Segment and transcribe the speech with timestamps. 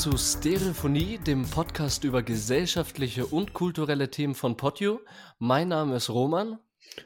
[0.00, 5.00] zu Stereophonie, dem Podcast über gesellschaftliche und kulturelle Themen von Potio.
[5.38, 6.58] Mein Name ist Roman.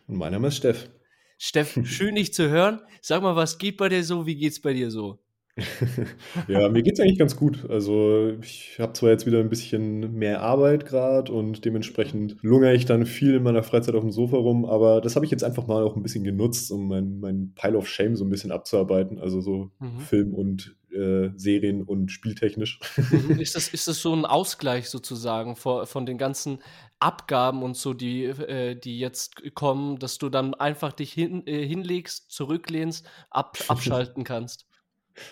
[0.06, 0.90] Und mein Name ist Steff.
[1.36, 2.82] Steff, schön dich zu hören.
[3.02, 4.26] Sag mal, was geht bei dir so?
[4.26, 5.18] Wie geht's bei dir so?
[6.46, 7.68] ja, mir geht es eigentlich ganz gut.
[7.68, 12.86] Also ich habe zwar jetzt wieder ein bisschen mehr Arbeit gerade und dementsprechend lungere ich
[12.86, 15.66] dann viel in meiner Freizeit auf dem Sofa rum, aber das habe ich jetzt einfach
[15.66, 19.18] mal auch ein bisschen genutzt, um meinen mein Pile of Shame so ein bisschen abzuarbeiten.
[19.18, 19.98] Also so mhm.
[19.98, 22.78] Film und äh, Serien und spieltechnisch.
[22.96, 23.38] Mhm.
[23.40, 26.60] Ist das, ist das so ein Ausgleich sozusagen vor, von den ganzen
[26.98, 31.66] Abgaben und so, die, äh, die jetzt kommen, dass du dann einfach dich hin, äh,
[31.66, 34.66] hinlegst, zurücklehnst, ab, abschalten kannst?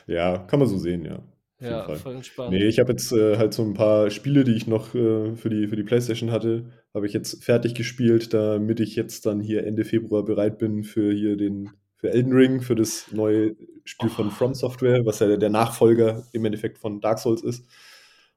[0.07, 1.23] Ja, kann man so sehen, ja.
[1.63, 1.97] Ja, Fall.
[1.97, 2.51] voll entspannt.
[2.51, 5.49] Nee, ich habe jetzt äh, halt so ein paar Spiele, die ich noch äh, für,
[5.49, 9.65] die, für die Playstation hatte, habe ich jetzt fertig gespielt, damit ich jetzt dann hier
[9.65, 11.71] Ende Februar bereit bin für hier den
[12.03, 14.15] für Elden Ring, für das neue Spiel oh.
[14.15, 17.65] von From Software, was ja der Nachfolger im Endeffekt von Dark Souls ist.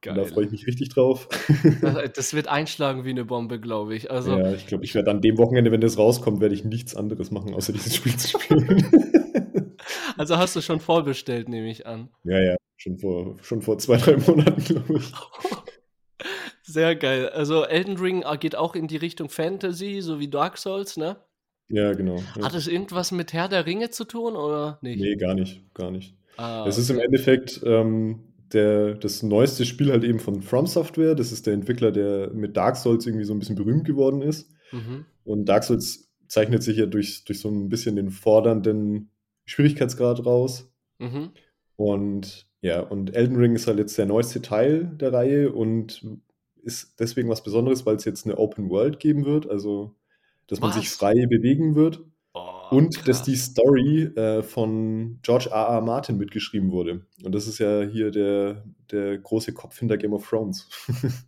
[0.02, 1.28] Da freue ich mich richtig drauf.
[2.14, 4.08] das wird einschlagen wie eine Bombe, glaube ich.
[4.08, 6.94] Also, ja, ich glaube, ich werde an dem Wochenende, wenn das rauskommt, werde ich nichts
[6.94, 9.12] anderes machen, außer dieses Spiel zu spielen.
[10.18, 12.08] Also hast du schon vorbestellt, nehme ich an.
[12.24, 15.12] Ja, ja, schon vor, schon vor zwei, drei Monaten, glaube ich.
[16.62, 17.28] Sehr geil.
[17.28, 21.16] Also Elden Ring geht auch in die Richtung Fantasy, so wie Dark Souls, ne?
[21.68, 22.16] Ja, genau.
[22.36, 22.44] Ja.
[22.44, 25.00] Hat es irgendwas mit Herr der Ringe zu tun oder nicht?
[25.00, 26.14] Nee, gar nicht, gar nicht.
[26.36, 28.20] Ah, es ist im Endeffekt ähm,
[28.52, 31.14] der, das neueste Spiel halt eben von From Software.
[31.14, 34.50] Das ist der Entwickler, der mit Dark Souls irgendwie so ein bisschen berühmt geworden ist.
[34.72, 35.06] Mhm.
[35.24, 39.10] Und Dark Souls zeichnet sich ja durch, durch so ein bisschen den fordernden
[39.46, 40.72] Schwierigkeitsgrad raus.
[40.98, 41.30] Mhm.
[41.76, 46.04] Und ja, und Elden Ring ist halt jetzt der neueste Teil der Reihe und
[46.62, 49.94] ist deswegen was Besonderes, weil es jetzt eine Open World geben wird, also
[50.46, 50.76] dass man was?
[50.76, 52.00] sich frei bewegen wird.
[52.34, 53.04] Oh, und krass.
[53.04, 55.68] dass die Story äh, von George R.
[55.68, 55.80] R.
[55.80, 57.06] Martin mitgeschrieben wurde.
[57.24, 60.68] Und das ist ja hier der, der große Kopf hinter Game of Thrones.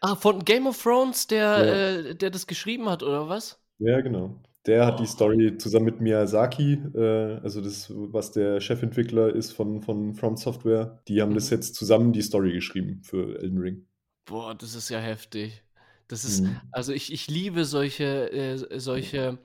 [0.00, 2.10] ah, von Game of Thrones, der, ja.
[2.10, 3.58] äh, der das geschrieben hat, oder was?
[3.78, 4.36] Ja, genau.
[4.66, 9.82] Der hat die Story zusammen mit Miyazaki, äh, also das, was der Chefentwickler ist von,
[9.82, 11.36] von From Software, die haben mhm.
[11.36, 13.86] das jetzt zusammen die Story geschrieben für Elden Ring.
[14.24, 15.64] Boah, das ist ja heftig.
[16.08, 16.56] Das ist, mhm.
[16.70, 19.38] also ich, ich liebe solche, äh, solche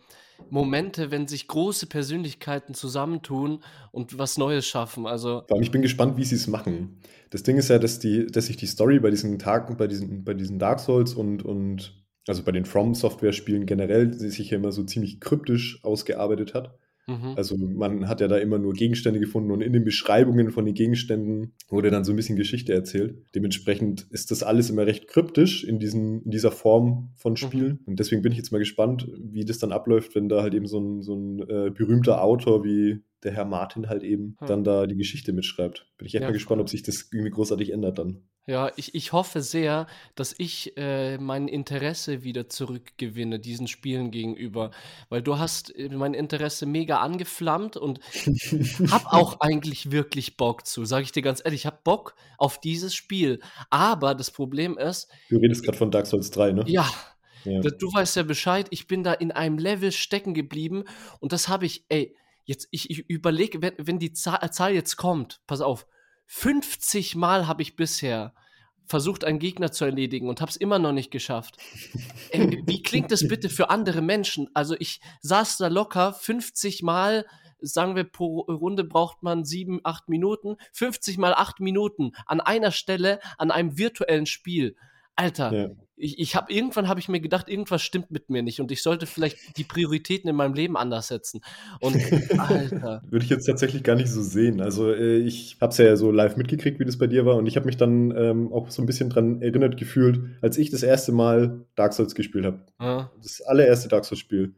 [0.50, 5.08] Momente, wenn sich große Persönlichkeiten zusammentun und was Neues schaffen.
[5.08, 7.02] Also ich bin gespannt, wie sie es machen.
[7.30, 10.24] Das Ding ist ja, dass, die, dass sich die Story bei diesen Tagen, bei diesen,
[10.24, 14.50] bei diesen Dark Souls und, und also bei den From Software Spielen generell, die sich
[14.50, 16.78] ja immer so ziemlich kryptisch ausgearbeitet hat.
[17.08, 17.34] Mhm.
[17.36, 20.74] Also man hat ja da immer nur Gegenstände gefunden und in den Beschreibungen von den
[20.74, 23.16] Gegenständen wurde dann so ein bisschen Geschichte erzählt.
[23.34, 27.38] Dementsprechend ist das alles immer recht kryptisch in, diesen, in dieser Form von mhm.
[27.38, 27.72] Spielen.
[27.72, 27.80] Mhm.
[27.86, 30.68] Und deswegen bin ich jetzt mal gespannt, wie das dann abläuft, wenn da halt eben
[30.68, 34.48] so ein, so ein äh, berühmter Autor wie der Herr Martin halt eben hm.
[34.48, 35.86] dann da die Geschichte mitschreibt.
[35.98, 38.24] Bin ich echt ja, mal gespannt, ob sich das irgendwie großartig ändert dann.
[38.50, 44.72] Ja, ich, ich hoffe sehr, dass ich äh, mein Interesse wieder zurückgewinne, diesen Spielen gegenüber.
[45.10, 48.00] Weil du hast äh, mein Interesse mega angeflammt und
[48.90, 51.62] hab auch eigentlich wirklich Bock zu, sage ich dir ganz ehrlich.
[51.62, 53.42] Ich hab Bock auf dieses Spiel.
[53.70, 55.10] Aber das Problem ist.
[55.30, 56.64] Du redest gerade von Dark Souls 3, ne?
[56.68, 56.90] Ja,
[57.44, 57.60] ja.
[57.62, 60.84] Du weißt ja Bescheid, ich bin da in einem Level stecken geblieben
[61.20, 62.16] und das habe ich, ey,
[62.48, 65.86] jetzt, ich, ich überlege, wenn, wenn die Zahl, Zahl jetzt kommt, pass auf,
[66.28, 68.34] 50 Mal habe ich bisher
[68.86, 71.58] versucht, einen Gegner zu erledigen und habe es immer noch nicht geschafft.
[72.32, 74.50] Ey, wie klingt das bitte für andere Menschen?
[74.54, 77.26] Also ich saß da locker 50 Mal,
[77.60, 82.72] sagen wir pro Runde braucht man sieben, acht Minuten, 50 mal acht Minuten an einer
[82.72, 84.78] Stelle an einem virtuellen Spiel.
[85.16, 85.70] Alter, ja.
[85.98, 88.84] Ich, ich habe irgendwann habe ich mir gedacht, irgendwas stimmt mit mir nicht und ich
[88.84, 91.42] sollte vielleicht die Prioritäten in meinem Leben anders setzen.
[91.80, 91.96] Und
[92.40, 93.02] Alter.
[93.10, 94.62] Würde ich jetzt tatsächlich gar nicht so sehen.
[94.62, 97.48] Also äh, ich habe es ja so live mitgekriegt, wie das bei dir war und
[97.48, 100.84] ich habe mich dann ähm, auch so ein bisschen dran erinnert gefühlt, als ich das
[100.84, 102.60] erste Mal Dark Souls gespielt habe.
[102.80, 103.12] Ja.
[103.22, 104.54] Das allererste Dark Souls Spiel.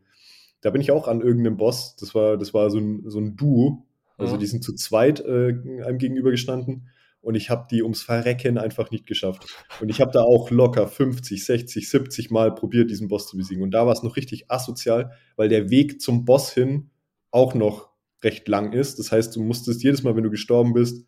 [0.62, 1.95] Da bin ich auch an irgendeinem Boss.
[1.95, 3.85] Das war das war so ein, so ein Duo.
[4.18, 4.39] Also ja.
[4.39, 6.89] die sind zu zweit äh, einem gegenüber gestanden
[7.21, 9.45] und ich habe die ums Verrecken einfach nicht geschafft.
[9.81, 13.63] Und ich habe da auch locker 50, 60, 70 Mal probiert, diesen Boss zu besiegen.
[13.63, 16.92] Und da war es noch richtig asozial, weil der Weg zum Boss hin
[17.31, 17.89] auch noch
[18.24, 19.00] recht lang ist.
[19.00, 21.06] Das heißt, du musstest jedes Mal, wenn du gestorben bist,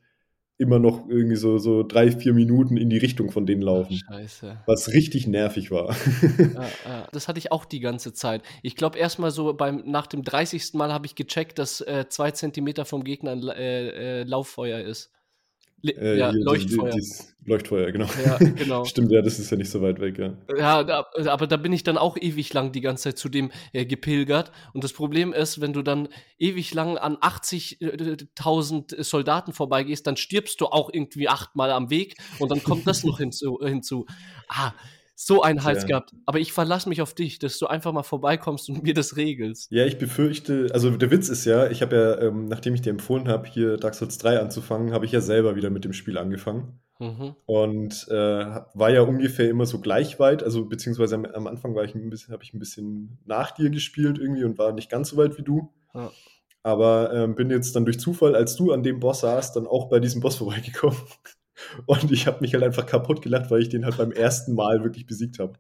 [0.58, 4.00] immer noch irgendwie so, so drei, vier Minuten in die Richtung von denen laufen.
[4.08, 4.62] scheiße.
[4.68, 5.96] Was richtig nervig war.
[6.86, 7.08] Ja.
[7.12, 8.44] Das hatte ich auch die ganze Zeit.
[8.62, 10.74] Ich glaube, erstmal so beim, nach dem 30.
[10.74, 15.12] Mal habe ich gecheckt, dass äh, zwei Zentimeter vom Gegner ein äh, äh, Lauffeuer ist.
[15.83, 16.92] Äh, ja, Leuchtfeuer.
[16.92, 18.07] Dieses, Leuchtfeuer, genau.
[18.24, 18.86] Ja, genau.
[18.86, 20.33] Stimmt, ja, das ist ja nicht so weit weg, ja.
[20.56, 23.51] Ja, da, aber da bin ich dann auch ewig lang die ganze Zeit zu dem
[23.74, 24.51] äh, gepilgert.
[24.74, 30.62] Und das Problem ist, wenn du dann ewig lang an 80.000 Soldaten vorbeigehst, dann stirbst
[30.62, 33.60] du auch irgendwie achtmal am Weg und dann kommt das noch hinzu.
[33.63, 34.06] hinzu.
[34.48, 34.74] Ah,
[35.23, 35.89] so ein Hals ja.
[35.89, 36.13] gehabt.
[36.25, 39.71] Aber ich verlasse mich auf dich, dass du einfach mal vorbeikommst und mir das regelst.
[39.71, 42.89] Ja, ich befürchte, also der Witz ist ja, ich habe ja, ähm, nachdem ich dir
[42.89, 46.18] empfohlen habe, hier Dark Souls 3 anzufangen, habe ich ja selber wieder mit dem Spiel
[46.18, 46.79] angefangen.
[47.00, 47.35] Mhm.
[47.45, 48.13] Und äh,
[48.73, 52.09] war ja ungefähr immer so gleich weit, also beziehungsweise am, am Anfang war ich ein
[52.09, 55.38] bisschen, habe ich ein bisschen nach dir gespielt irgendwie und war nicht ganz so weit
[55.38, 55.71] wie du.
[55.94, 56.12] Ja.
[56.63, 59.89] Aber ähm, bin jetzt dann durch Zufall, als du an dem Boss saßt, dann auch
[59.89, 60.97] bei diesem Boss vorbeigekommen.
[61.86, 64.84] Und ich habe mich halt einfach kaputt gelacht, weil ich den halt beim ersten Mal
[64.84, 65.54] wirklich besiegt habe.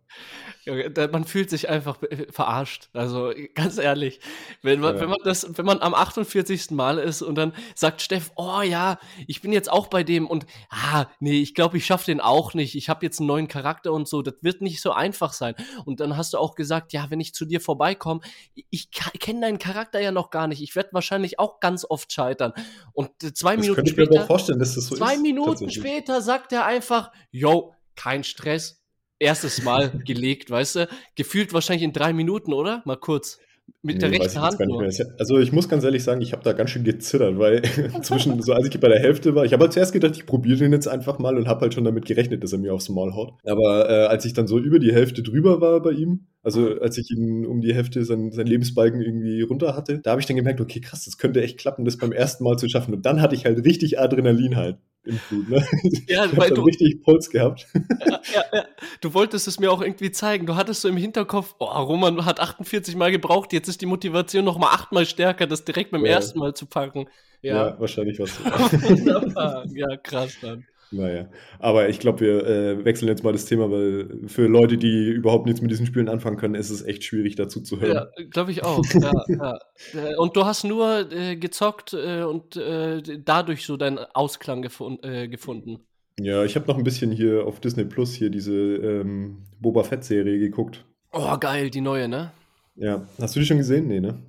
[1.11, 1.97] Man fühlt sich einfach
[2.29, 2.89] verarscht.
[2.93, 4.19] Also ganz ehrlich,
[4.61, 5.01] wenn man, ja.
[5.01, 6.71] wenn man das, wenn man am 48.
[6.71, 10.45] Mal ist und dann sagt Steff, oh ja, ich bin jetzt auch bei dem und
[10.69, 12.75] ah, nee, ich glaube, ich schaffe den auch nicht.
[12.75, 15.55] Ich habe jetzt einen neuen Charakter und so, das wird nicht so einfach sein.
[15.85, 18.21] Und dann hast du auch gesagt, ja, wenn ich zu dir vorbeikomme,
[18.69, 20.61] ich kenne deinen Charakter ja noch gar nicht.
[20.61, 22.53] Ich werde wahrscheinlich auch ganz oft scheitern.
[22.93, 24.03] Und zwei das Minuten später.
[24.03, 25.11] Ich mir aber vorstellen, dass das so zwei ist.
[25.13, 28.81] Zwei Minuten später sagt er einfach, yo, kein Stress,
[29.19, 30.87] erstes Mal gelegt, weißt du?
[31.15, 32.81] Gefühlt wahrscheinlich in drei Minuten, oder?
[32.85, 33.39] Mal kurz.
[33.83, 34.83] Mit nee, der rechten Hand nur.
[35.17, 37.61] Also ich muss ganz ehrlich sagen, ich habe da ganz schön gezittert, weil
[38.03, 40.59] zwischen, so als ich bei der Hälfte war, ich habe halt zuerst gedacht, ich probiere
[40.59, 43.13] den jetzt einfach mal und habe halt schon damit gerechnet, dass er mir aufs Maul
[43.13, 43.33] haut.
[43.45, 46.97] Aber äh, als ich dann so über die Hälfte drüber war bei ihm, also als
[46.97, 50.37] ich ihn um die Hälfte sein, sein Lebensbalken irgendwie runter hatte, da habe ich dann
[50.37, 52.93] gemerkt, okay, krass, das könnte echt klappen, das beim ersten Mal zu schaffen.
[52.93, 55.49] Und dann hatte ich halt richtig Adrenalin halt im Blut.
[55.49, 55.65] Ne?
[56.07, 57.67] Ja, ich weil du richtig Puls gehabt.
[57.73, 58.65] Ja, ja, ja,
[59.01, 60.45] Du wolltest es mir auch irgendwie zeigen.
[60.45, 64.45] Du hattest so im Hinterkopf, oh, Roman hat 48 Mal gebraucht, jetzt ist die Motivation
[64.45, 67.07] noch mal achtmal stärker, das direkt beim ersten Mal zu packen.
[67.41, 68.39] Ja, wahrscheinlich was.
[69.73, 70.65] Ja, krass dann.
[70.93, 71.29] Naja,
[71.59, 75.45] aber ich glaube, wir äh, wechseln jetzt mal das Thema, weil für Leute, die überhaupt
[75.45, 78.09] nichts mit diesen Spielen anfangen können, ist es echt schwierig dazu zu hören.
[78.17, 78.83] Ja, glaube ich auch.
[78.93, 79.59] ja, ja.
[79.93, 85.05] Äh, und du hast nur äh, gezockt äh, und äh, dadurch so deinen Ausklang gefund,
[85.05, 85.79] äh, gefunden.
[86.19, 90.39] Ja, ich habe noch ein bisschen hier auf Disney Plus hier diese ähm, Boba Fett-Serie
[90.39, 90.83] geguckt.
[91.13, 92.31] Oh, geil, die neue, ne?
[92.75, 93.87] Ja, hast du die schon gesehen?
[93.87, 94.19] Nee, ne?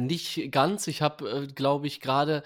[0.00, 0.86] nicht ganz.
[0.86, 2.44] Ich habe, glaube ich, gerade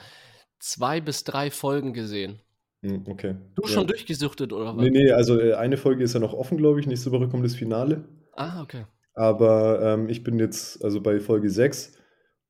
[0.58, 2.40] zwei bis drei Folgen gesehen.
[2.82, 3.36] Hm, okay.
[3.56, 3.68] Du ja.
[3.68, 4.82] schon durchgesuchtet oder was?
[4.82, 6.86] Nee, nee, also äh, eine Folge ist ja noch offen, glaube ich.
[6.86, 8.04] Nächste Woche kommt das Finale.
[8.34, 8.84] Ah, okay.
[9.14, 11.98] Aber ähm, ich bin jetzt also bei Folge 6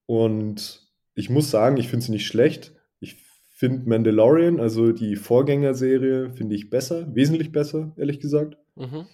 [0.05, 2.75] und ich muss sagen, ich finde sie nicht schlecht.
[3.01, 8.59] Ich finde Mandalorian, also die Vorgängerserie, finde ich besser, wesentlich besser, ehrlich gesagt.
[8.77, 9.07] Mhm.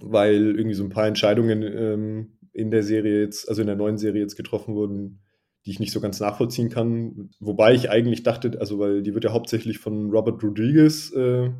[0.00, 3.96] Weil irgendwie so ein paar Entscheidungen ähm, in der Serie jetzt, also in der neuen
[3.96, 5.20] Serie jetzt getroffen wurden,
[5.64, 7.30] die ich nicht so ganz nachvollziehen kann.
[7.40, 11.50] Wobei ich eigentlich dachte, also weil die wird ja hauptsächlich von Robert Rodriguez äh,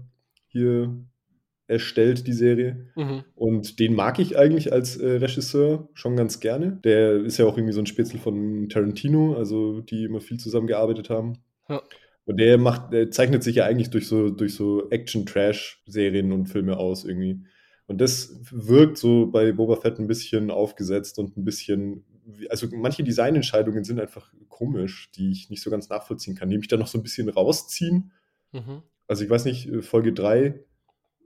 [0.49, 0.95] hier
[1.67, 2.89] erstellt, die Serie.
[2.95, 3.25] Mhm.
[3.35, 6.79] Und den mag ich eigentlich als äh, Regisseur schon ganz gerne.
[6.85, 11.09] Der ist ja auch irgendwie so ein Spitzel von Tarantino, also die immer viel zusammengearbeitet
[11.09, 11.39] haben.
[11.69, 11.83] Ja.
[12.27, 16.77] Und der macht, der zeichnet sich ja eigentlich durch so, durch so Action-Trash-Serien und Filme
[16.77, 17.41] aus irgendwie.
[17.87, 22.05] Und das wirkt so bei Boba Fett ein bisschen aufgesetzt und ein bisschen
[22.51, 26.49] also manche Designentscheidungen sind einfach komisch, die ich nicht so ganz nachvollziehen kann.
[26.49, 28.13] Nämlich da noch so ein bisschen rausziehen.
[28.53, 28.83] Mhm.
[29.07, 30.61] Also ich weiß nicht, äh, Folge 3,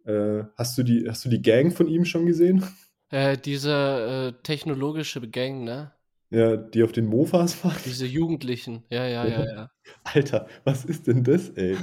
[0.05, 2.65] äh, hast, du die, hast du die Gang von ihm schon gesehen?
[3.11, 5.93] Äh, diese äh, technologische Gang, ne?
[6.31, 7.81] Ja, die auf den Mofas fahren.
[7.87, 9.71] Diese Jugendlichen, ja, ja, ja, ja.
[10.05, 11.77] Alter, was ist denn das, ey?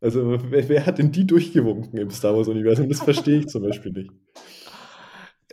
[0.00, 2.88] Also, wer, wer hat denn die durchgewunken im Star Wars-Universum?
[2.88, 4.10] Das verstehe ich zum Beispiel nicht.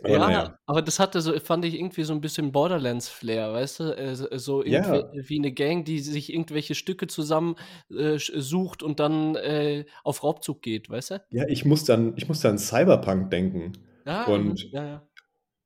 [0.02, 0.58] Aber ja, naja.
[0.66, 3.84] aber das hatte so, fand ich irgendwie so ein bisschen Borderlands-Flair, weißt du?
[3.96, 5.10] Äh, so ja.
[5.12, 7.56] wie eine Gang, die sich irgendwelche Stücke zusammen
[7.90, 11.24] äh, sucht und dann äh, auf Raubzug geht, weißt du?
[11.30, 13.72] Ja, ich muss dann, ich muss dann Cyberpunk denken.
[14.06, 15.08] Ja, und, ja, ja.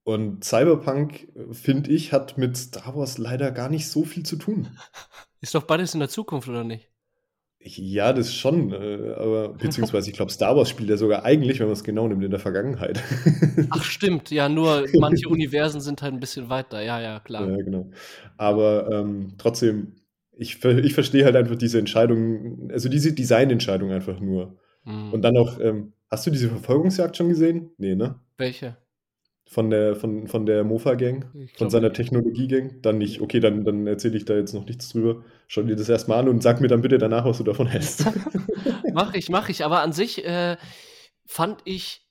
[0.04, 4.68] und Cyberpunk, finde ich, hat mit Star Wars leider gar nicht so viel zu tun.
[5.40, 6.91] Ist doch beides in der Zukunft, oder nicht?
[7.64, 11.66] Ja, das schon, äh, aber beziehungsweise ich glaube, Star Wars spielt ja sogar eigentlich, wenn
[11.66, 13.02] man es genau nimmt, in der Vergangenheit.
[13.70, 17.48] Ach stimmt, ja, nur manche Universen sind halt ein bisschen weiter, ja, ja, klar.
[17.48, 17.90] Ja, genau.
[18.36, 19.94] Aber ähm, trotzdem,
[20.36, 24.58] ich, ich verstehe halt einfach diese Entscheidung, also diese Designentscheidung einfach nur.
[24.84, 25.12] Mhm.
[25.12, 27.70] Und dann auch, ähm, hast du diese Verfolgungsjagd schon gesehen?
[27.78, 28.16] Nee, ne?
[28.36, 28.76] Welche?
[29.46, 33.20] Von der, von, von der Mofa-Gang, von seiner Technologie-Gang, dann nicht.
[33.20, 35.24] Okay, dann, dann erzähle ich da jetzt noch nichts drüber.
[35.46, 38.06] Schau dir das erstmal an und sag mir dann bitte danach, was du davon hältst.
[38.92, 39.64] mach ich, mach ich.
[39.64, 40.56] Aber an sich äh,
[41.26, 42.06] fand ich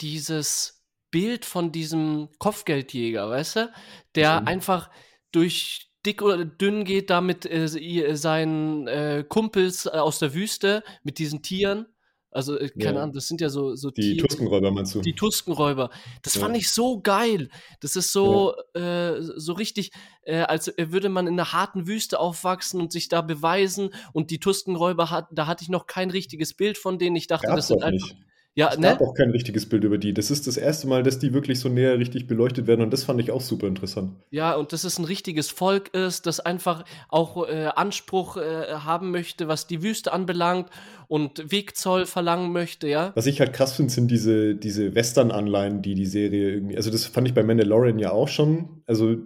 [0.00, 3.72] dieses Bild von diesem Kopfgeldjäger, weißt du,
[4.14, 4.48] der mhm.
[4.48, 4.90] einfach
[5.32, 7.68] durch dick oder dünn geht da mit äh,
[8.16, 11.86] seinen äh, Kumpels aus der Wüste, mit diesen Tieren
[12.30, 13.02] Also, äh, keine ja.
[13.02, 15.00] Ahnung, das sind ja so, so Die Tiere, Tuskenräuber meinst du?
[15.00, 15.90] Die Tuskenräuber.
[16.22, 16.40] Das ja.
[16.42, 17.48] fand ich so geil.
[17.80, 19.16] Das ist so, ja.
[19.16, 19.90] äh, so richtig,
[20.22, 23.90] äh, als würde man in einer harten Wüste aufwachsen und sich da beweisen.
[24.12, 27.16] Und die Tuskenräuber, hat, da hatte ich noch kein richtiges Bild von denen.
[27.16, 28.08] Ich dachte, Gab's das sind einfach.
[28.08, 28.29] Nicht.
[28.54, 28.88] Ja, es ne?
[28.88, 30.12] gab auch kein richtiges Bild über die.
[30.12, 33.04] Das ist das erste Mal, dass die wirklich so näher richtig beleuchtet werden und das
[33.04, 34.16] fand ich auch super interessant.
[34.30, 39.12] Ja, und dass es ein richtiges Volk ist, das einfach auch äh, Anspruch äh, haben
[39.12, 40.68] möchte, was die Wüste anbelangt
[41.06, 43.12] und Wegzoll verlangen möchte, ja.
[43.14, 47.06] Was ich halt krass finde, sind diese, diese Western-Anleihen, die die Serie irgendwie, also das
[47.06, 49.16] fand ich bei Mandalorian ja auch schon, also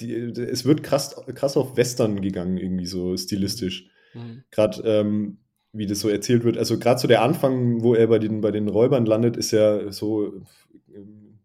[0.00, 3.90] die, es wird krass, krass auf Western gegangen, irgendwie so stilistisch.
[4.14, 4.44] Mhm.
[4.50, 5.38] Gerade ähm,
[5.72, 6.56] wie das so erzählt wird.
[6.56, 9.92] Also gerade so der Anfang, wo er bei den, bei den Räubern landet, ist ja
[9.92, 10.42] so,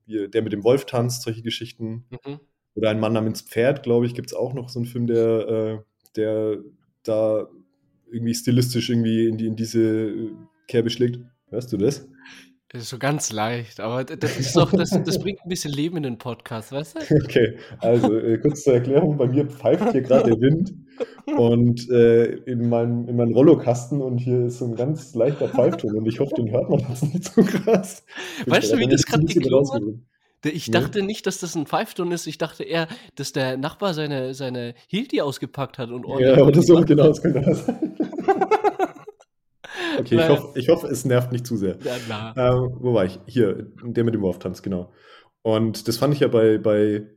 [0.05, 2.05] wie der mit dem Wolf tanzt, solche Geschichten.
[2.09, 2.39] Mhm.
[2.75, 5.47] Oder ein Mann namens Pferd, glaube ich, gibt es auch noch so einen Film, der,
[5.47, 5.79] äh,
[6.15, 6.57] der
[7.03, 7.47] da
[8.11, 10.31] irgendwie stilistisch irgendwie in, die, in diese
[10.67, 11.19] Kerbe schlägt.
[11.49, 12.07] Hörst du das?
[12.73, 15.95] Das ist so ganz leicht, aber das ist doch, das, das bringt ein bisschen Leben
[15.97, 17.15] in den Podcast, weißt du?
[17.23, 20.73] Okay, also äh, kurz zur Erklärung, bei mir pfeift hier gerade der Wind
[21.37, 25.95] und äh, in, meinem, in meinem Rollokasten und hier ist so ein ganz leichter Pfeifton
[25.95, 28.03] und ich hoffe, den hört man jetzt nicht so krass.
[28.47, 30.51] Weißt du, wie das gerade geklungen hat?
[30.51, 31.05] Ich dachte nee.
[31.05, 32.25] nicht, dass das ein Pfeifton ist.
[32.25, 36.35] Ich dachte eher, dass der Nachbar seine, seine Hilti ausgepackt hat und ordentlich.
[36.35, 38.12] Ja, oder so, genau, das könnte das sein.
[39.99, 41.77] Okay, ich hoffe, ich hoffe, es nervt nicht zu sehr.
[41.83, 43.19] Ja, ähm, wo war ich?
[43.25, 44.91] Hier, der mit dem Wurftanz, genau.
[45.41, 47.07] Und das fand ich ja bei, bei,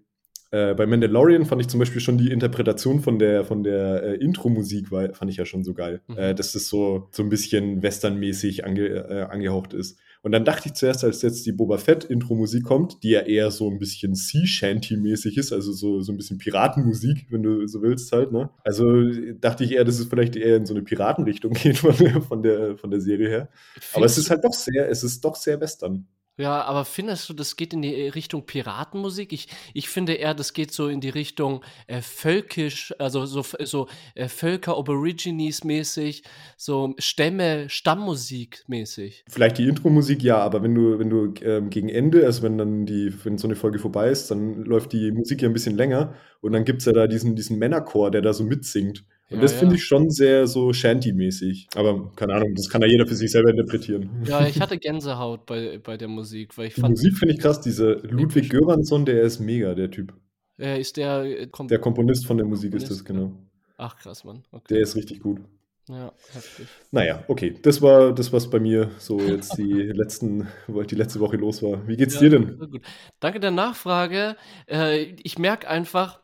[0.50, 4.14] äh, bei Mandalorian, fand ich zum Beispiel schon die Interpretation von der, von der äh,
[4.16, 6.02] Intro-Musik, fand ich ja schon so geil.
[6.09, 6.18] Mhm.
[6.18, 9.99] Äh, dass das so, so ein bisschen westernmäßig ange, äh, angehaucht ist.
[10.26, 13.71] Und dann dachte ich zuerst, als jetzt die Boba Fett-Intro-Musik kommt, die ja eher so
[13.71, 18.11] ein bisschen Sea Shanty-mäßig ist, also so, so ein bisschen Piratenmusik, wenn du so willst
[18.11, 18.50] halt, ne?
[18.64, 19.04] Also
[19.40, 22.42] dachte ich eher, dass es vielleicht eher in so eine Piratenrichtung geht von der, von
[22.42, 23.49] der, von der Serie her.
[23.92, 26.09] Aber es ist halt doch sehr, es ist doch sehr western.
[26.38, 29.32] Ja, aber findest du, das geht in die äh, Richtung Piratenmusik?
[29.32, 33.88] Ich, ich finde eher, das geht so in die Richtung äh, völkisch, also so, so
[34.14, 36.24] äh, Völker, Aborigines mäßig,
[36.58, 39.24] so Stämme, Stammmusik mäßig.
[39.28, 42.84] Vielleicht die Intro-Musik, ja, aber wenn du, wenn du ähm, gegen Ende, also wenn dann
[42.84, 46.14] die, wenn so eine Folge vorbei ist, dann läuft die Musik ja ein bisschen länger
[46.42, 49.04] und dann gibt es ja da diesen, diesen Männerchor, der da so mitsingt.
[49.28, 49.78] Und ja, das finde ja.
[49.78, 51.68] ich schon sehr so Shanty-mäßig.
[51.75, 54.09] Aber keine Ahnung, das kann ja jeder für sich selber interpretieren.
[54.25, 56.92] Ja, ich hatte Gänsehaut bei, bei der Musik, weil ich Die fand.
[56.92, 60.12] Musik finde ich krass, dieser Ludwig Göransson, der ist mega, der Typ.
[60.59, 61.25] Er ist der.
[61.25, 63.33] Äh, Kom der Komponist von der Musik Komponist, ist das, genau.
[63.78, 64.45] Ach krass, Mann.
[64.52, 64.75] Okay.
[64.75, 65.40] Der ist richtig gut.
[65.88, 66.66] Ja, heftig.
[66.90, 67.54] Naja, okay.
[67.62, 71.87] Das war das, was bei mir so jetzt die letzten, die letzte Woche los war.
[71.87, 72.59] Wie geht's ja, dir denn?
[72.59, 72.83] Gut.
[73.21, 74.37] Danke der Nachfrage.
[74.66, 76.21] Äh, ich merke einfach,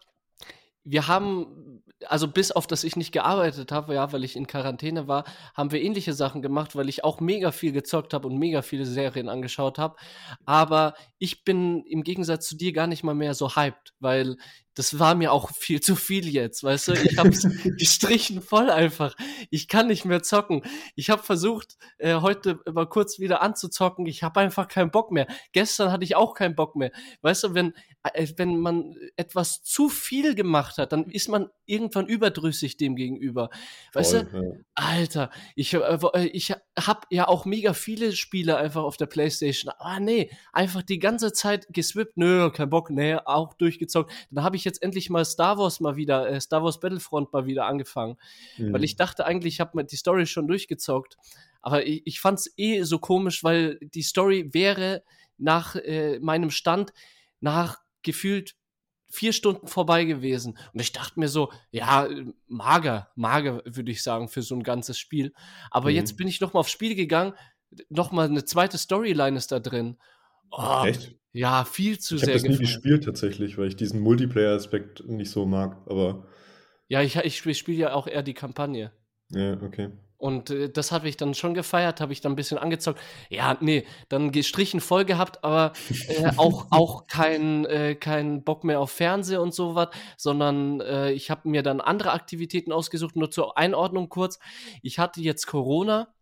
[0.84, 1.71] wir haben
[2.08, 5.72] also bis auf, dass ich nicht gearbeitet habe, ja, weil ich in Quarantäne war, haben
[5.72, 9.28] wir ähnliche Sachen gemacht, weil ich auch mega viel gezockt habe und mega viele Serien
[9.28, 9.96] angeschaut habe.
[10.44, 14.36] Aber ich bin im Gegensatz zu dir gar nicht mal mehr so hyped, weil
[14.74, 16.92] das war mir auch viel zu viel jetzt, weißt du?
[16.92, 17.42] Ich hab's
[17.78, 19.14] gestrichen voll einfach.
[19.50, 20.62] Ich kann nicht mehr zocken.
[20.94, 24.06] Ich habe versucht, äh, heute mal kurz wieder anzuzocken.
[24.06, 25.26] Ich habe einfach keinen Bock mehr.
[25.52, 26.90] Gestern hatte ich auch keinen Bock mehr.
[27.20, 27.74] Weißt du, wenn,
[28.14, 33.50] äh, wenn man etwas zu viel gemacht hat, dann ist man irgendwann überdrüssig dem gegenüber.
[33.92, 34.42] Weißt voll, du?
[34.42, 34.52] Ja.
[34.74, 39.72] Alter, ich, äh, ich habe ja auch mega viele Spiele einfach auf der Playstation.
[39.78, 42.16] Ah, nee, einfach die ganze Zeit geswippt.
[42.16, 42.90] Nö, kein Bock.
[42.90, 44.12] Nee, auch durchgezockt.
[44.30, 47.32] Dann habe ich ich jetzt endlich mal Star Wars mal wieder, äh, Star Wars Battlefront
[47.32, 48.16] mal wieder angefangen.
[48.56, 48.72] Mhm.
[48.72, 51.16] Weil ich dachte eigentlich, ich habe die Story schon durchgezockt.
[51.60, 55.02] Aber ich, ich fand es eh so komisch, weil die Story wäre
[55.38, 56.92] nach äh, meinem Stand
[57.40, 58.56] nach gefühlt
[59.08, 60.58] vier Stunden vorbei gewesen.
[60.72, 62.08] Und ich dachte mir so, ja,
[62.46, 65.34] mager, mager, würde ich sagen, für so ein ganzes Spiel.
[65.70, 65.96] Aber mhm.
[65.96, 67.34] jetzt bin ich noch mal aufs Spiel gegangen,
[67.88, 69.98] noch mal eine zweite Storyline ist da drin.
[70.50, 71.14] Oh, Echt?
[71.32, 72.34] Ja, viel zu ich sehr.
[72.34, 76.26] Ich habe das nie gespielt tatsächlich, weil ich diesen Multiplayer-Aspekt nicht so mag, aber.
[76.88, 78.92] Ja, ich, ich spiele ja auch eher die Kampagne.
[79.30, 79.90] Ja, okay.
[80.18, 83.00] Und äh, das habe ich dann schon gefeiert, habe ich dann ein bisschen angezockt.
[83.30, 85.72] Ja, nee, dann gestrichen voll gehabt, aber
[86.06, 91.30] äh, auch, auch kein, äh, kein Bock mehr auf Fernsehen und sowas, sondern äh, ich
[91.30, 93.16] habe mir dann andere Aktivitäten ausgesucht.
[93.16, 94.38] Nur zur Einordnung kurz.
[94.82, 96.14] Ich hatte jetzt Corona.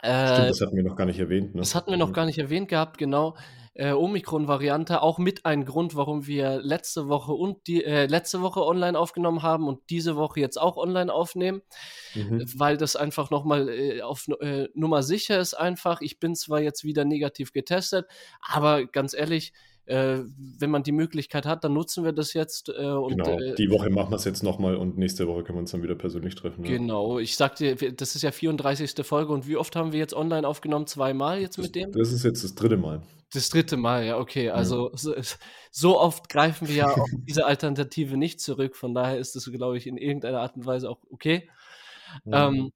[0.00, 1.54] Stimmt, das hatten wir noch gar nicht erwähnt.
[1.54, 1.60] Ne?
[1.60, 3.36] Das hatten wir noch gar nicht erwähnt gehabt, genau
[3.74, 8.64] äh, Omikron-Variante auch mit ein Grund, warum wir letzte Woche und die äh, letzte Woche
[8.64, 11.62] online aufgenommen haben und diese Woche jetzt auch online aufnehmen,
[12.14, 12.44] mhm.
[12.56, 16.00] weil das einfach nochmal äh, auf äh, Nummer sicher ist einfach.
[16.00, 18.06] Ich bin zwar jetzt wieder negativ getestet,
[18.40, 19.52] aber ganz ehrlich,
[19.86, 20.20] äh,
[20.58, 22.70] wenn man die Möglichkeit hat, dann nutzen wir das jetzt.
[22.70, 25.58] Äh, und, genau, äh, die Woche machen wir es jetzt nochmal und nächste Woche können
[25.58, 26.64] wir uns dann wieder persönlich treffen.
[26.64, 26.70] Ja.
[26.70, 28.94] Genau, ich sagte, das ist ja 34.
[29.04, 30.86] Folge und wie oft haben wir jetzt online aufgenommen?
[30.86, 31.92] Zweimal jetzt das, mit dem?
[31.92, 33.02] Das ist jetzt das dritte Mal.
[33.34, 34.50] Das dritte Mal, ja, okay.
[34.50, 34.96] Also ja.
[34.96, 35.14] So,
[35.70, 38.76] so, oft greifen wir ja auf diese Alternative nicht zurück.
[38.76, 41.50] Von daher ist das, glaube ich, in irgendeiner Art und Weise auch okay.
[42.24, 42.48] Ja.
[42.48, 42.72] Ähm,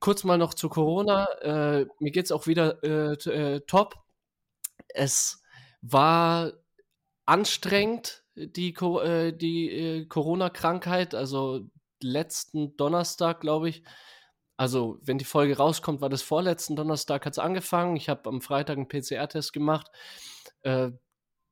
[0.00, 1.26] kurz mal noch zu Corona.
[1.42, 3.94] Äh, mir geht es auch wieder äh, äh, top.
[4.88, 5.42] Es
[5.80, 6.52] war
[7.24, 11.14] anstrengend, die, äh, die äh, Corona-Krankheit.
[11.14, 11.68] Also
[12.02, 13.84] letzten Donnerstag, glaube ich.
[14.60, 17.96] Also, wenn die Folge rauskommt, war das vorletzten Donnerstag, hat es angefangen.
[17.96, 19.90] Ich habe am Freitag einen PCR-Test gemacht.
[20.60, 20.90] Äh,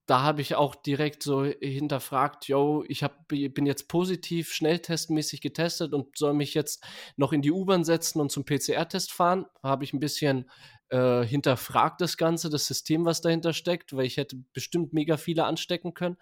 [0.05, 5.95] da habe ich auch direkt so hinterfragt, yo, ich hab, bin jetzt positiv, schnelltestmäßig getestet
[5.95, 6.87] und soll mich jetzt
[7.17, 9.47] noch in die U-Bahn setzen und zum PCR-Test fahren.
[9.63, 10.51] Habe ich ein bisschen
[10.91, 15.47] äh, hinterfragt das Ganze, das System, was dahinter steckt, weil ich hätte bestimmt mega viele
[15.47, 16.19] anstecken können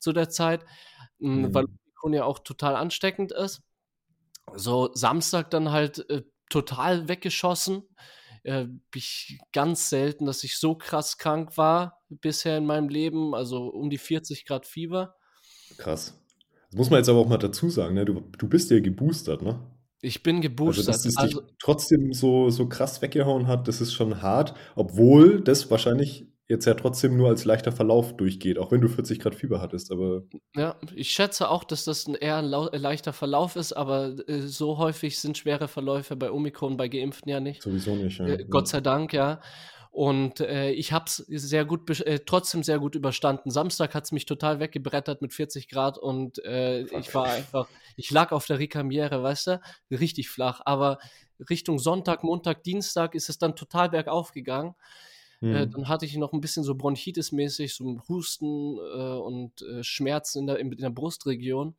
[0.00, 0.64] zu der Zeit,
[1.20, 1.54] mhm.
[1.54, 3.62] weil Omikron ja auch total ansteckend ist.
[4.54, 7.82] So Samstag dann halt äh, total weggeschossen
[8.44, 13.68] äh, ich ganz selten, dass ich so krass krank war bisher in meinem Leben, also
[13.68, 15.16] um die 40 Grad Fieber.
[15.78, 16.14] Krass.
[16.70, 18.04] Das muss man jetzt aber auch mal dazu sagen, ne?
[18.04, 19.60] du, du bist ja geboostert, ne?
[20.00, 20.88] Ich bin geboostert.
[20.88, 24.54] Also, dass es also, dich trotzdem so, so krass weggehauen hat, das ist schon hart,
[24.74, 29.18] obwohl das wahrscheinlich jetzt ja trotzdem nur als leichter Verlauf durchgeht, auch wenn du 40
[29.18, 29.90] Grad Fieber hattest.
[29.90, 30.22] Aber
[30.54, 34.78] ja, ich schätze auch, dass das ein eher ein leichter Verlauf ist, aber äh, so
[34.78, 37.62] häufig sind schwere Verläufe bei Omikron, bei Geimpften ja nicht.
[37.62, 38.26] Sowieso nicht, ja.
[38.26, 39.40] Äh, Gott sei Dank, ja.
[39.90, 43.52] Und äh, ich habe es sehr gut, äh, trotzdem sehr gut überstanden.
[43.52, 48.10] Samstag hat es mich total weggebrettert mit 40 Grad und äh, ich war einfach, ich
[48.10, 49.60] lag auf der Ricamiere, weißt du,
[49.92, 50.60] richtig flach.
[50.64, 50.98] Aber
[51.48, 54.74] Richtung Sonntag, Montag, Dienstag ist es dann total bergauf gegangen.
[55.44, 55.70] Äh, mhm.
[55.72, 60.46] dann hatte ich noch ein bisschen so Bronchitis-mäßig, so Husten äh, und äh, Schmerzen in
[60.46, 61.74] der, in, in der Brustregion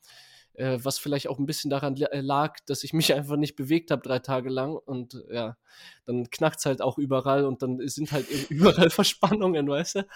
[0.57, 3.91] äh, was vielleicht auch ein bisschen daran äh, lag, dass ich mich einfach nicht bewegt
[3.91, 5.57] habe drei Tage lang und ja,
[6.05, 10.07] dann knackt es halt auch überall und dann sind halt überall Verspannungen, weißt du?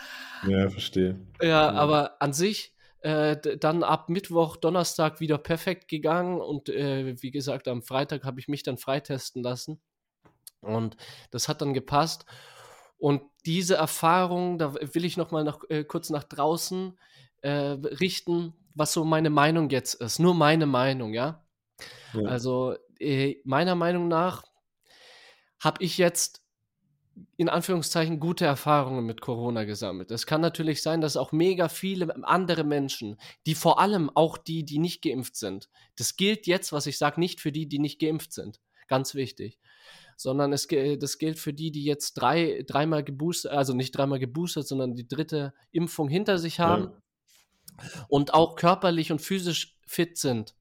[0.47, 1.19] Ja, verstehe.
[1.41, 1.71] Ja, ja.
[1.71, 7.67] aber an sich äh, dann ab Mittwoch, Donnerstag wieder perfekt gegangen und äh, wie gesagt,
[7.67, 9.79] am Freitag habe ich mich dann freitesten lassen
[10.61, 10.97] und
[11.31, 12.25] das hat dann gepasst.
[12.99, 16.99] Und diese Erfahrung, da will ich noch mal nach, äh, kurz nach draußen
[17.41, 20.19] äh, richten, was so meine Meinung jetzt ist.
[20.19, 21.43] Nur meine Meinung, ja.
[22.13, 22.21] ja.
[22.23, 24.43] Also äh, meiner Meinung nach
[25.59, 26.41] habe ich jetzt
[27.37, 30.11] in Anführungszeichen gute Erfahrungen mit Corona gesammelt.
[30.11, 34.63] Es kann natürlich sein, dass auch mega viele andere Menschen, die vor allem auch die,
[34.63, 37.99] die nicht geimpft sind, das gilt jetzt, was ich sage, nicht für die, die nicht
[37.99, 38.59] geimpft sind.
[38.87, 39.59] Ganz wichtig.
[40.19, 44.67] Sondern es, das gilt für die, die jetzt drei, dreimal geboostert, also nicht dreimal geboostert,
[44.67, 46.83] sondern die dritte Impfung hinter sich haben.
[46.83, 47.01] Ja
[48.07, 50.55] und auch körperlich und physisch fit sind.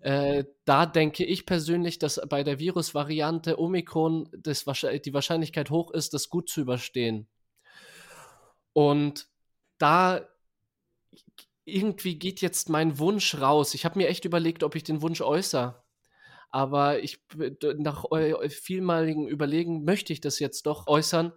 [0.00, 6.14] Äh, da denke ich persönlich, dass bei der Virusvariante Omikron das, die Wahrscheinlichkeit hoch ist,
[6.14, 7.28] das gut zu überstehen.
[8.72, 9.28] Und
[9.78, 10.28] da
[11.64, 13.74] irgendwie geht jetzt mein Wunsch raus.
[13.74, 15.82] Ich habe mir echt überlegt, ob ich den Wunsch äußere.
[16.56, 17.18] Aber ich
[17.76, 18.06] nach
[18.48, 21.34] vielmaligen Überlegen möchte ich das jetzt doch äußern.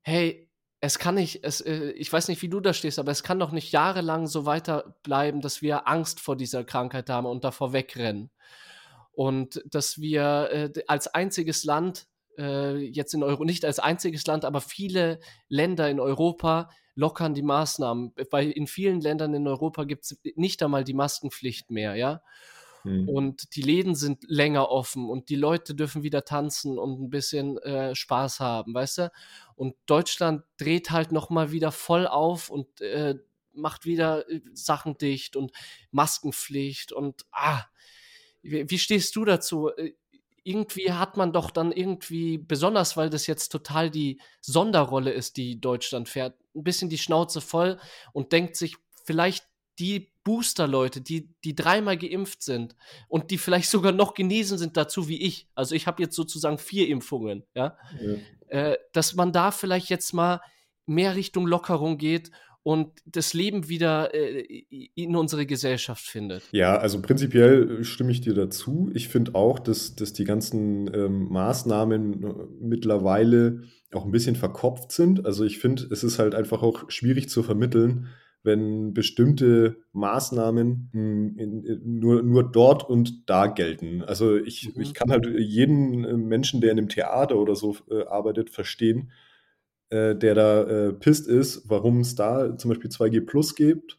[0.00, 0.48] Hey,
[0.80, 3.38] es kann nicht, es, äh, ich weiß nicht, wie du da stehst, aber es kann
[3.38, 8.30] doch nicht jahrelang so weiterbleiben, dass wir Angst vor dieser Krankheit haben und davor wegrennen.
[9.12, 12.06] Und dass wir äh, als einziges Land,
[12.38, 17.42] äh, jetzt in Euro, nicht als einziges Land, aber viele Länder in Europa lockern die
[17.42, 22.22] Maßnahmen, weil in vielen Ländern in Europa gibt es nicht einmal die Maskenpflicht mehr, ja.
[22.84, 23.08] Mhm.
[23.08, 27.58] Und die Läden sind länger offen und die Leute dürfen wieder tanzen und ein bisschen
[27.58, 29.12] äh, Spaß haben, weißt du?
[29.56, 33.16] Und Deutschland dreht halt nochmal wieder voll auf und äh,
[33.52, 35.52] macht wieder äh, Sachen dicht und
[35.90, 37.64] Maskenpflicht und ah,
[38.42, 39.68] wie, wie stehst du dazu?
[39.68, 39.94] Äh,
[40.42, 45.60] irgendwie hat man doch dann irgendwie, besonders weil das jetzt total die Sonderrolle ist, die
[45.60, 47.78] Deutschland fährt, ein bisschen die Schnauze voll
[48.12, 49.46] und denkt sich, vielleicht
[49.78, 52.76] die Booster-Leute, die, die dreimal geimpft sind
[53.08, 55.48] und die vielleicht sogar noch genesen sind dazu wie ich.
[55.54, 57.76] Also ich habe jetzt sozusagen vier Impfungen, ja.
[58.00, 58.16] ja.
[58.48, 60.40] Äh, dass man da vielleicht jetzt mal
[60.86, 62.30] mehr Richtung Lockerung geht
[62.62, 66.42] und das Leben wieder äh, in unsere Gesellschaft findet.
[66.52, 68.90] Ja, also prinzipiell stimme ich dir dazu.
[68.94, 74.92] Ich finde auch, dass, dass die ganzen ähm, Maßnahmen äh, mittlerweile auch ein bisschen verkopft
[74.92, 75.24] sind.
[75.24, 78.08] Also ich finde, es ist halt einfach auch schwierig zu vermitteln,
[78.42, 84.02] wenn bestimmte Maßnahmen hm, in, in, nur, nur dort und da gelten.
[84.02, 84.82] Also ich, mhm.
[84.82, 89.12] ich kann halt jeden äh, Menschen, der in einem Theater oder so äh, arbeitet, verstehen,
[89.90, 93.98] äh, der da äh, pisst ist, warum es da zum Beispiel 2G Plus gibt.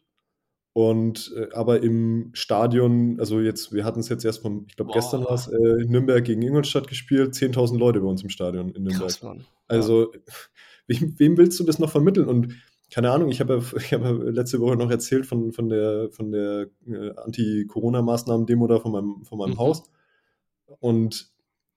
[0.74, 5.22] Und aber im Stadion, also jetzt, wir hatten es jetzt erst vom, ich glaube, gestern
[5.22, 9.20] war es Nürnberg gegen Ingolstadt gespielt, 10.000 Leute bei uns im Stadion in Nürnberg.
[9.20, 9.36] Krass.
[9.68, 10.14] Also,
[10.86, 12.26] wem, wem, willst du das noch vermitteln?
[12.26, 12.54] Und
[12.92, 16.68] keine Ahnung, ich habe ich hab letzte Woche noch erzählt von, von der, von der
[16.86, 19.58] äh, Anti-Corona-Maßnahmen-Demo da von meinem, von meinem mhm.
[19.58, 19.90] Haus.
[20.78, 21.32] Und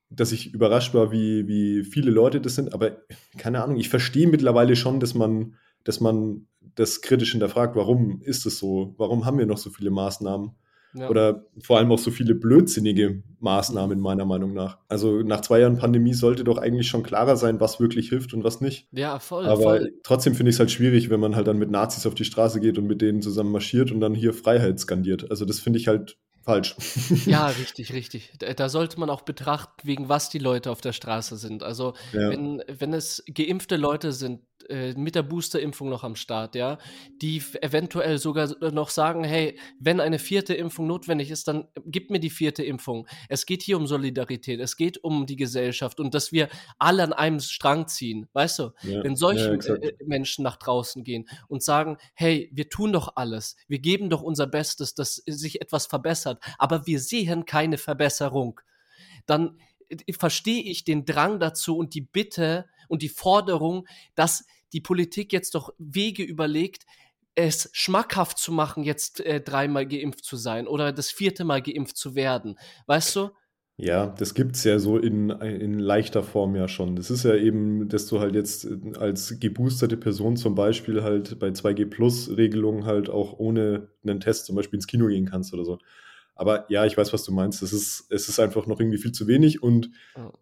[0.10, 2.74] dass ich überrascht war, wie, wie viele Leute das sind.
[2.74, 2.98] Aber
[3.38, 8.46] keine Ahnung, ich verstehe mittlerweile schon, dass man, dass man das kritisch hinterfragt, warum ist
[8.46, 8.94] es so?
[8.98, 10.52] Warum haben wir noch so viele Maßnahmen?
[10.98, 11.10] Ja.
[11.10, 14.80] Oder vor allem auch so viele blödsinnige Maßnahmen, meiner Meinung nach.
[14.88, 18.44] Also nach zwei Jahren Pandemie sollte doch eigentlich schon klarer sein, was wirklich hilft und
[18.44, 18.88] was nicht.
[18.92, 19.46] Ja, voll.
[19.46, 19.94] Aber voll.
[20.04, 22.60] trotzdem finde ich es halt schwierig, wenn man halt dann mit Nazis auf die Straße
[22.60, 25.30] geht und mit denen zusammen marschiert und dann hier Freiheit skandiert.
[25.30, 26.76] Also das finde ich halt falsch.
[27.26, 28.32] Ja, richtig, richtig.
[28.38, 31.64] Da, sollte man auch betrachten, wegen was die Leute auf der Straße sind.
[31.64, 32.30] Also ja.
[32.30, 36.80] wenn, wenn es geimpfte Leute sind, äh, mit der Boosterimpfung noch am Start, ja,
[37.22, 42.20] die eventuell sogar noch sagen, hey, wenn eine vierte Impfung notwendig ist, dann gib mir
[42.20, 43.08] die vierte Impfung.
[43.30, 47.14] Es geht hier um Solidarität, es geht um die Gesellschaft und dass wir alle an
[47.14, 48.72] einem Strang ziehen, weißt du?
[48.82, 49.04] Ja.
[49.04, 53.58] Wenn solche ja, äh, Menschen nach draußen gehen und sagen, hey, wir tun doch alles,
[53.68, 58.62] wir geben doch unser Bestes, dass sich etwas verbessert, aber wir sehen keine Verbesserung,
[59.26, 64.82] dann äh, verstehe ich den Drang dazu und die Bitte und die Forderung, dass die
[64.82, 66.86] Politik jetzt doch Wege überlegt,
[67.36, 71.98] es schmackhaft zu machen, jetzt äh, dreimal geimpft zu sein oder das vierte Mal geimpft
[71.98, 72.58] zu werden.
[72.88, 73.30] Weißt du?
[73.78, 76.96] Ja, das gibt es ja so in, in leichter Form ja schon.
[76.96, 81.40] Das ist ja eben, dass du halt jetzt äh, als geboosterte Person zum Beispiel halt
[81.40, 85.80] bei 2G-Plus-Regelungen halt auch ohne einen Test zum Beispiel ins Kino gehen kannst oder so.
[86.36, 87.64] Aber ja, ich weiß, was du meinst.
[87.64, 89.64] Es ist, es ist einfach noch irgendwie viel zu wenig.
[89.64, 89.90] Und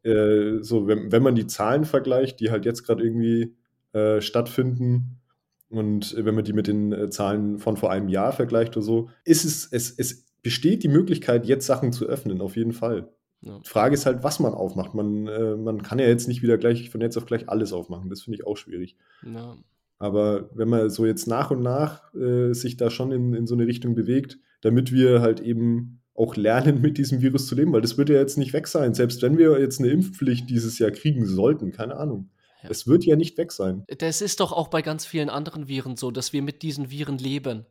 [0.04, 3.56] äh, so, wenn, wenn man die Zahlen vergleicht, die halt jetzt gerade irgendwie
[3.94, 5.20] äh, stattfinden,
[5.70, 9.10] und wenn man die mit den äh, Zahlen von vor einem Jahr vergleicht oder so,
[9.26, 13.10] ist es, es, es besteht die Möglichkeit, jetzt Sachen zu öffnen, auf jeden Fall.
[13.42, 13.60] Ja.
[13.60, 14.94] Die Frage ist halt, was man aufmacht.
[14.94, 18.10] Man, äh, man kann ja jetzt nicht wieder gleich von jetzt auf gleich alles aufmachen.
[18.10, 18.96] Das finde ich auch schwierig.
[19.26, 19.56] Ja.
[19.98, 23.56] Aber wenn man so jetzt nach und nach äh, sich da schon in, in so
[23.56, 27.82] eine Richtung bewegt, damit wir halt eben auch lernen, mit diesem Virus zu leben, weil
[27.82, 30.92] das wird ja jetzt nicht weg sein, selbst wenn wir jetzt eine Impfpflicht dieses Jahr
[30.92, 32.30] kriegen sollten, keine Ahnung.
[32.62, 32.70] Ja.
[32.70, 33.84] Es wird ja nicht weg sein.
[33.98, 37.18] Das ist doch auch bei ganz vielen anderen Viren so, dass wir mit diesen Viren
[37.18, 37.66] leben.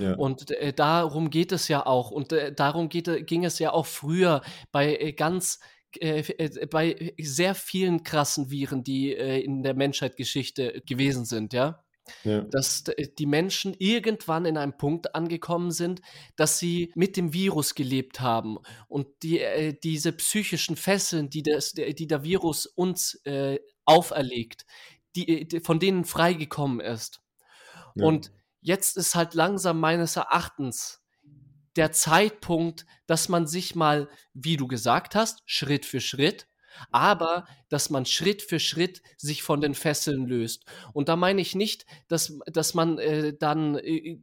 [0.00, 0.14] Ja.
[0.14, 2.10] Und äh, darum geht es ja auch.
[2.10, 5.60] Und äh, darum geht, ging es ja auch früher bei äh, ganz
[5.96, 11.82] äh, äh, bei sehr vielen krassen Viren, die äh, in der Menschheitsgeschichte gewesen sind, ja.
[12.24, 12.42] Ja.
[12.42, 12.84] Dass
[13.18, 16.00] die Menschen irgendwann in einem Punkt angekommen sind,
[16.36, 21.72] dass sie mit dem Virus gelebt haben und die, äh, diese psychischen Fesseln, die, das,
[21.72, 24.66] die der Virus uns äh, auferlegt,
[25.16, 27.20] die, die, von denen freigekommen ist.
[27.94, 28.06] Ja.
[28.06, 31.02] Und jetzt ist halt langsam meines Erachtens
[31.76, 36.48] der Zeitpunkt, dass man sich mal, wie du gesagt hast, Schritt für Schritt,
[36.90, 40.64] aber dass man Schritt für Schritt sich von den Fesseln löst.
[40.92, 44.18] Und da meine ich nicht, dass, dass man äh, dann äh,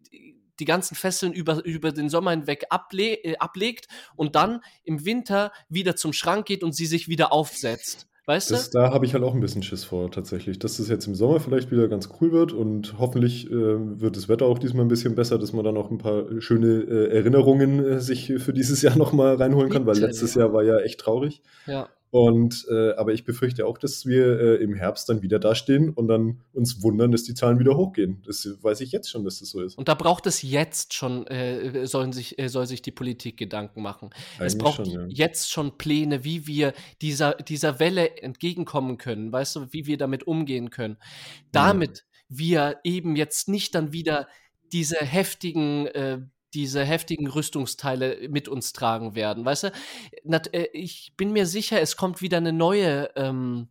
[0.59, 5.51] die ganzen Fesseln über, über den Sommer hinweg able äh, ablegt und dann im Winter
[5.69, 8.07] wieder zum Schrank geht und sie sich wieder aufsetzt.
[8.27, 8.79] Weißt das, du?
[8.79, 10.57] Da habe ich halt auch ein bisschen Schiss vor, tatsächlich.
[10.57, 14.27] Dass es jetzt im Sommer vielleicht wieder ganz cool wird und hoffentlich äh, wird das
[14.27, 17.85] Wetter auch diesmal ein bisschen besser, dass man dann auch ein paar schöne äh, Erinnerungen
[17.85, 20.41] äh, sich für dieses Jahr nochmal reinholen kann, weil letztes ja.
[20.41, 21.43] Jahr war ja echt traurig.
[21.67, 21.87] Ja.
[22.15, 26.07] Und äh, aber ich befürchte auch, dass wir äh, im Herbst dann wieder dastehen und
[26.07, 28.23] dann uns wundern, dass die Zahlen wieder hochgehen.
[28.25, 29.77] Das weiß ich jetzt schon, dass das so ist.
[29.77, 33.81] Und da braucht es jetzt schon, äh, sollen sich, äh, soll sich die Politik Gedanken
[33.81, 34.11] machen.
[34.39, 35.05] Eigentlich es braucht schon, ja.
[35.09, 40.25] jetzt schon Pläne, wie wir dieser, dieser Welle entgegenkommen können, weißt du, wie wir damit
[40.25, 40.95] umgehen können.
[41.51, 42.37] Damit ja.
[42.37, 44.29] wir eben jetzt nicht dann wieder
[44.71, 46.19] diese heftigen äh,
[46.55, 49.45] diese heftigen Rüstungsteile mit uns tragen werden.
[49.45, 49.71] Weißt du,
[50.53, 53.67] äh, ich bin mir sicher, es kommt wieder eine neue ähm,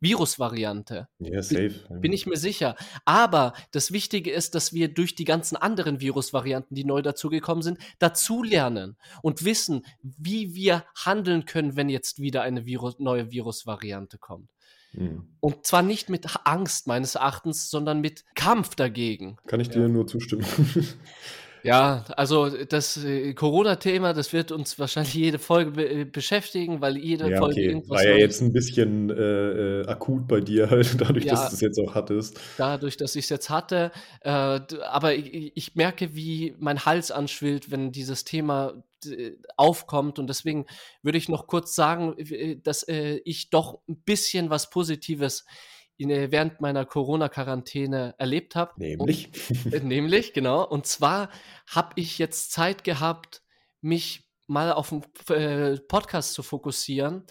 [0.00, 1.08] Virusvariante.
[1.18, 1.74] Ja, safe.
[1.88, 2.76] Bin, bin, ich mir sicher.
[3.04, 7.78] Aber das Wichtige ist, dass wir durch die ganzen anderen Virusvarianten, die neu dazugekommen sind,
[7.98, 14.48] dazulernen und wissen, wie wir handeln können, wenn jetzt wieder eine Virus, neue Virusvariante kommt.
[14.92, 15.28] Mhm.
[15.40, 19.36] Und zwar nicht mit Angst meines Erachtens, sondern mit Kampf dagegen.
[19.48, 19.88] Kann ich dir ja.
[19.88, 20.46] nur zustimmen.
[21.68, 26.96] Ja, also das äh, Corona-Thema, das wird uns wahrscheinlich jede Folge be äh, beschäftigen, weil
[26.96, 27.66] jede ja, Folge okay.
[27.66, 27.98] irgendwas.
[27.98, 31.54] War ja jetzt ein bisschen äh, äh, akut bei dir halt, dadurch, ja, dass du
[31.54, 32.40] es jetzt auch hattest.
[32.56, 33.92] Dadurch, dass ich es jetzt hatte.
[34.20, 38.82] Äh, aber ich, ich, merke, wie mein Hals anschwillt, wenn dieses Thema
[39.56, 40.18] aufkommt.
[40.18, 40.66] Und deswegen
[41.02, 42.16] würde ich noch kurz sagen,
[42.64, 48.72] dass ich doch ein bisschen was Positives äh, während meiner Corona-Quarantäne erlebt habe.
[48.76, 49.30] Nämlich?
[49.64, 50.66] Und, äh, nämlich, genau.
[50.66, 51.30] Und zwar
[51.66, 53.42] habe ich jetzt Zeit gehabt,
[53.80, 55.02] mich mal auf den
[55.34, 57.26] äh, Podcast zu fokussieren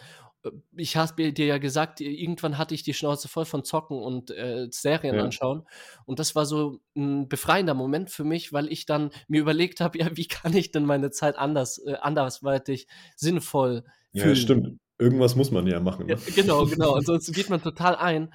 [0.76, 4.68] ich habe dir ja gesagt, irgendwann hatte ich die Schnauze voll von Zocken und äh,
[4.72, 5.24] Serien ja.
[5.24, 5.64] anschauen.
[6.06, 10.00] Und das war so ein befreiender Moment für mich, weil ich dann mir überlegt habe,
[10.00, 14.30] ja, wie kann ich denn meine Zeit anders, äh, andersweitig sinnvoll fühlen?
[14.30, 14.80] Ja, stimmt.
[15.00, 16.08] Irgendwas muss man ja machen.
[16.08, 16.14] Ne?
[16.14, 16.96] Ja, genau, genau.
[16.96, 18.34] Ansonsten geht man total ein.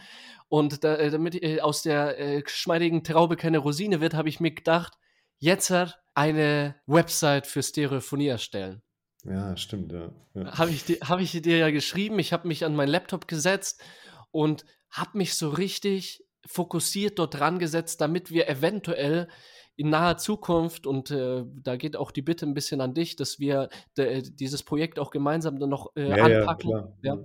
[0.48, 4.38] Und da, äh, damit äh, aus der äh, geschmeidigen Traube keine Rosine wird, habe ich
[4.38, 4.98] mir gedacht,
[5.38, 5.72] jetzt
[6.14, 8.82] eine Website für Stereophonie erstellen.
[9.24, 10.10] Ja, stimmt, ja.
[10.34, 10.58] ja.
[10.58, 13.82] Habe ich, hab ich dir ja geschrieben, ich habe mich an meinen Laptop gesetzt
[14.30, 19.28] und habe mich so richtig fokussiert dort dran gesetzt, damit wir eventuell
[19.76, 23.38] in naher Zukunft, und äh, da geht auch die Bitte ein bisschen an dich, dass
[23.38, 26.70] wir de, dieses Projekt auch gemeinsam dann noch äh, ja, anpacken.
[26.70, 27.18] Ja, ja.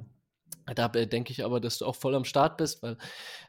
[0.76, 2.98] Da äh, denke ich aber, dass du auch voll am Start bist, weil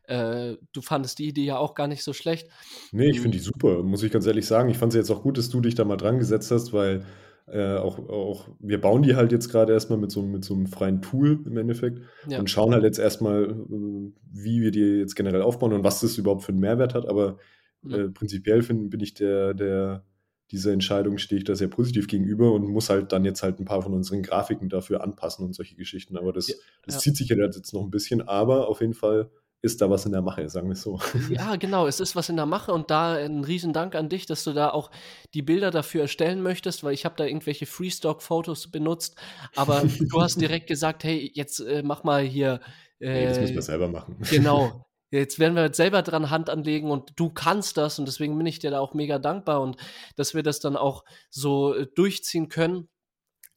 [0.04, 2.48] äh, du fandest die Idee ja auch gar nicht so schlecht.
[2.92, 4.68] Nee, ich finde die super, muss ich ganz ehrlich sagen.
[4.68, 7.04] Ich fand es jetzt auch gut, dass du dich da mal dran gesetzt hast, weil
[7.46, 10.66] äh, auch, auch, wir bauen die halt jetzt gerade erstmal mit so, mit so einem
[10.66, 12.38] freien Tool im Endeffekt ja.
[12.38, 16.18] und schauen halt jetzt erstmal, äh, wie wir die jetzt generell aufbauen und was das
[16.18, 17.08] überhaupt für einen Mehrwert hat.
[17.08, 17.38] Aber
[17.88, 20.04] äh, prinzipiell find, bin ich der, der,
[20.50, 23.64] dieser Entscheidung stehe ich da sehr positiv gegenüber und muss halt dann jetzt halt ein
[23.64, 26.16] paar von unseren Grafiken dafür anpassen und solche Geschichten.
[26.16, 27.00] Aber das, ja, das ja.
[27.00, 30.12] zieht sich ja jetzt noch ein bisschen, aber auf jeden Fall ist da was in
[30.12, 31.00] der Mache, sagen wir es so.
[31.30, 34.44] Ja, genau, es ist was in der Mache und da ein Riesendank an dich, dass
[34.44, 34.90] du da auch
[35.34, 39.16] die Bilder dafür erstellen möchtest, weil ich habe da irgendwelche Freestock-Fotos benutzt,
[39.56, 42.60] aber du hast direkt gesagt, hey, jetzt äh, mach mal hier.
[43.00, 44.16] Äh, hey, das müssen wir selber machen.
[44.30, 44.87] Genau.
[45.10, 48.58] Jetzt werden wir selber dran Hand anlegen und du kannst das und deswegen bin ich
[48.58, 49.76] dir da auch mega dankbar und
[50.16, 52.88] dass wir das dann auch so äh, durchziehen können.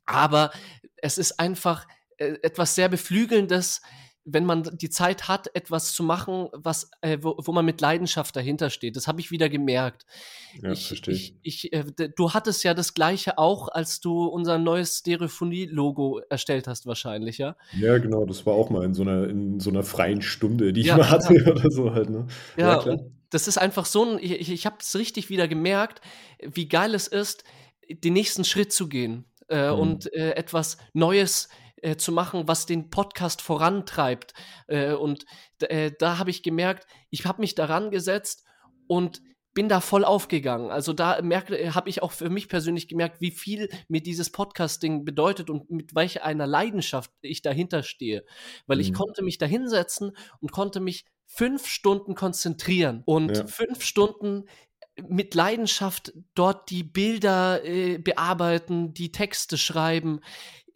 [0.06, 0.52] Aber
[0.98, 1.88] es ist einfach
[2.18, 3.82] äh, etwas sehr Beflügelndes,
[4.24, 8.36] wenn man die Zeit hat, etwas zu machen, was, äh, wo, wo man mit Leidenschaft
[8.36, 8.96] dahinter steht.
[8.96, 10.06] Das habe ich wieder gemerkt.
[10.62, 11.36] Ja, ich, verstehe ich.
[11.42, 16.86] ich äh, du hattest ja das gleiche auch, als du unser neues Stereophonie-Logo erstellt hast,
[16.86, 17.56] wahrscheinlich, ja?
[17.80, 18.26] Ja, genau.
[18.26, 20.98] Das war auch mal in so einer, in so einer freien Stunde, die ich ja,
[20.98, 21.52] mal hatte ja.
[21.52, 22.28] oder so halt, ne?
[22.58, 22.98] Ja, ja
[23.32, 26.02] das ist einfach so ein, ich, ich habe es richtig wieder gemerkt,
[26.40, 27.44] wie geil es ist,
[27.90, 29.80] den nächsten Schritt zu gehen äh, mhm.
[29.80, 31.50] und äh, etwas Neues
[31.82, 34.34] äh, zu machen, was den Podcast vorantreibt.
[34.68, 35.26] Äh, und
[35.60, 38.46] äh, da habe ich gemerkt, ich habe mich daran gesetzt
[38.88, 39.22] und
[39.54, 40.72] bin da voll aufgegangen.
[40.72, 45.04] Also da äh, habe ich auch für mich persönlich gemerkt, wie viel mir dieses Podcasting
[45.04, 48.24] bedeutet und mit welcher einer Leidenschaft ich dahinter stehe.
[48.68, 48.82] Weil mhm.
[48.82, 53.48] ich konnte mich da hinsetzen und konnte mich fünf Stunden konzentrieren und ja.
[53.48, 54.46] fünf Stunden
[55.08, 60.20] mit Leidenschaft dort die Bilder äh, bearbeiten, die Texte schreiben,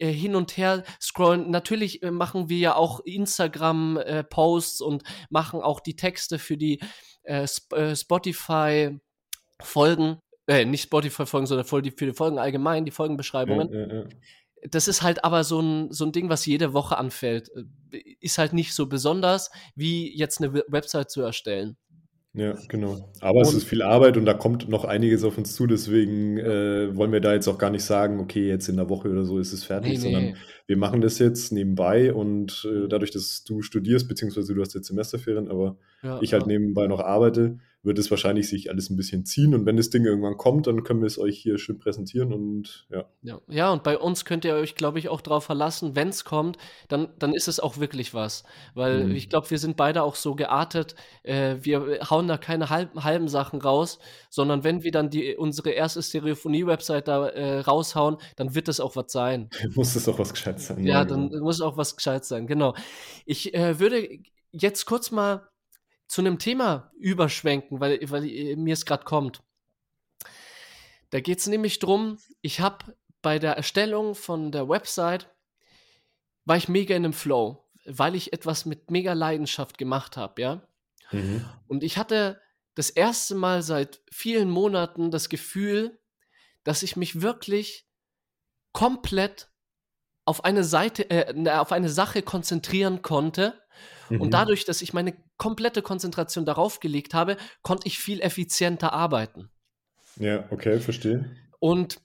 [0.00, 1.50] äh, hin und her scrollen.
[1.50, 6.80] Natürlich äh, machen wir ja auch Instagram-Posts äh, und machen auch die Texte für die
[7.22, 10.20] äh, Sp äh, Spotify-Folgen.
[10.48, 13.72] nicht Spotify-Folgen, sondern für die, für die Folgen allgemein, die Folgenbeschreibungen.
[13.72, 14.04] Ja, ja, ja.
[14.70, 17.50] Das ist halt aber so ein, so ein Ding, was jede Woche anfällt.
[18.20, 21.76] Ist halt nicht so besonders, wie jetzt eine Website zu erstellen.
[22.36, 23.08] Ja, genau.
[23.20, 26.36] Aber und, es ist viel Arbeit und da kommt noch einiges auf uns zu, deswegen
[26.36, 29.24] äh, wollen wir da jetzt auch gar nicht sagen, okay, jetzt in der Woche oder
[29.24, 30.34] so ist es fertig, nee, sondern nee.
[30.66, 34.88] wir machen das jetzt nebenbei und äh, dadurch, dass du studierst, beziehungsweise du hast jetzt
[34.88, 36.48] Semesterferien, aber ja, ich halt ja.
[36.48, 39.54] nebenbei noch arbeite, wird es wahrscheinlich sich alles ein bisschen ziehen.
[39.54, 42.86] Und wenn das Ding irgendwann kommt, dann können wir es euch hier schön präsentieren und
[42.90, 43.04] ja.
[43.22, 46.24] Ja, ja und bei uns könnt ihr euch, glaube ich, auch darauf verlassen, wenn es
[46.24, 48.42] kommt, dann, dann ist es auch wirklich was.
[48.74, 49.14] Weil mhm.
[49.14, 53.28] ich glaube, wir sind beide auch so geartet, äh, wir hauen da keine halben, halben
[53.28, 58.66] Sachen raus, sondern wenn wir dann die, unsere erste Stereophonie-Website da äh, raushauen, dann wird
[58.66, 59.48] das auch was sein.
[59.76, 60.84] muss es auch was gescheit sein.
[60.84, 61.44] Ja, dann genau.
[61.44, 62.74] muss es auch was gescheit sein, genau.
[63.24, 64.08] Ich äh, würde
[64.50, 65.48] jetzt kurz mal
[66.06, 69.42] zu einem Thema überschwenken, weil, weil äh, mir es gerade kommt.
[71.10, 75.28] Da geht es nämlich drum, ich habe bei der Erstellung von der Website,
[76.44, 80.68] war ich mega in einem Flow, weil ich etwas mit mega Leidenschaft gemacht habe, ja.
[81.10, 81.44] Mhm.
[81.68, 82.40] Und ich hatte
[82.74, 85.98] das erste Mal seit vielen Monaten das Gefühl,
[86.62, 87.88] dass ich mich wirklich
[88.72, 89.48] komplett
[90.24, 93.60] auf eine Seite, äh, auf eine Sache konzentrieren konnte
[94.08, 94.20] Mhm.
[94.20, 99.50] Und dadurch, dass ich meine komplette Konzentration darauf gelegt habe, konnte ich viel effizienter arbeiten.
[100.16, 101.30] Ja, okay, verstehe.
[101.58, 102.00] Und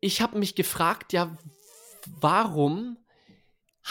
[0.00, 1.36] ich habe mich gefragt, ja,
[2.06, 2.98] warum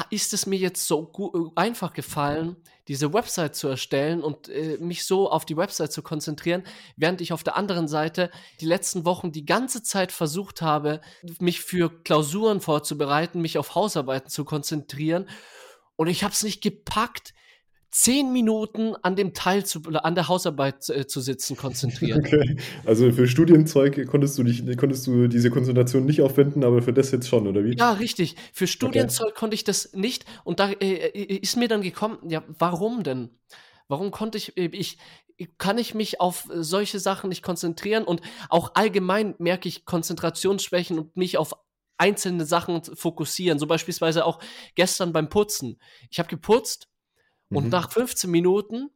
[0.10, 2.56] ist es mir jetzt so äh, einfach gefallen,
[2.88, 6.64] diese Website zu erstellen und äh, mich so auf die Website zu konzentrieren,
[6.96, 11.02] während ich auf der anderen Seite die letzten Wochen die ganze Zeit versucht habe,
[11.40, 15.28] mich für Klausuren vorzubereiten, mich auf Hausarbeiten zu konzentrieren
[16.02, 17.36] und ich habe es nicht gepackt,
[17.92, 22.18] zehn Minuten an dem Teil zu, an der Hausarbeit zu, äh, zu sitzen, konzentriert.
[22.32, 22.58] Okay.
[22.86, 27.12] Also für Studienzeug konntest du dich, konntest du diese Konzentration nicht aufwenden, aber für das
[27.12, 27.78] jetzt schon, oder wie?
[27.78, 28.36] Ja, richtig.
[28.52, 29.36] Für Studienzeug okay.
[29.38, 30.26] konnte ich das nicht.
[30.44, 33.30] Und da äh, äh, ist mir dann gekommen, ja, warum denn?
[33.88, 34.98] Warum konnte ich, äh, ich,
[35.60, 41.16] kann ich mich auf solche Sachen nicht konzentrieren und auch allgemein merke ich Konzentrationsschwächen und
[41.16, 41.54] mich auf
[42.02, 43.60] einzelne Sachen fokussieren.
[43.60, 44.40] So beispielsweise auch
[44.74, 45.80] gestern beim Putzen.
[46.10, 46.90] Ich habe geputzt
[47.50, 47.70] und mhm.
[47.70, 48.90] nach 15 Minuten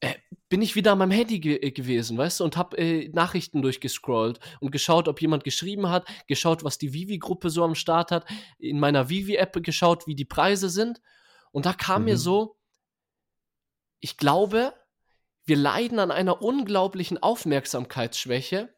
[0.00, 0.14] äh,
[0.48, 3.62] bin ich wieder an meinem Handy ge äh, gewesen, weißt du, und habe äh, Nachrichten
[3.62, 8.26] durchgescrollt und geschaut, ob jemand geschrieben hat, geschaut, was die Vivi-Gruppe so am Start hat,
[8.58, 11.00] in meiner Vivi-App geschaut, wie die Preise sind.
[11.52, 12.06] Und da kam mhm.
[12.06, 12.56] mir so,
[14.00, 14.74] ich glaube,
[15.44, 18.73] wir leiden an einer unglaublichen Aufmerksamkeitsschwäche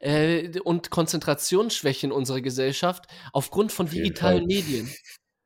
[0.00, 4.88] äh, und Konzentrationsschwäche in unserer Gesellschaft aufgrund von digitalen Medien.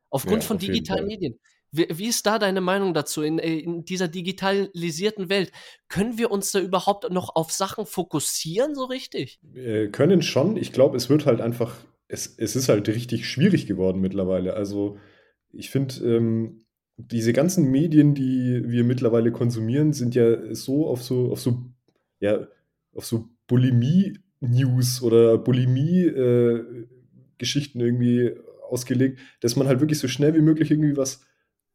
[0.09, 1.39] Aufgrund ja, von digitalen Medien.
[1.71, 3.23] Wie, wie, ist da deine Meinung dazu?
[3.23, 5.51] In, äh, in, dieser digitalisierten Welt,
[5.89, 9.39] können wir uns da überhaupt noch auf Sachen fokussieren, so richtig?
[9.41, 10.55] Wir können schon.
[10.55, 11.75] Ich glaube, es wird halt einfach,
[12.07, 14.53] es, es ist halt richtig schwierig geworden mittlerweile.
[14.53, 14.99] Also,
[15.51, 16.65] ich finde, ähm,
[16.97, 21.63] diese ganzen Medien, die wir mittlerweile konsumieren, sind ja so auf so, auf so,
[22.19, 22.47] ja,
[22.93, 28.33] auf so Bulimie-News oder Bulimie-Geschichten äh, irgendwie
[28.67, 31.23] ausgelegt, dass man halt wirklich so schnell wie möglich irgendwie was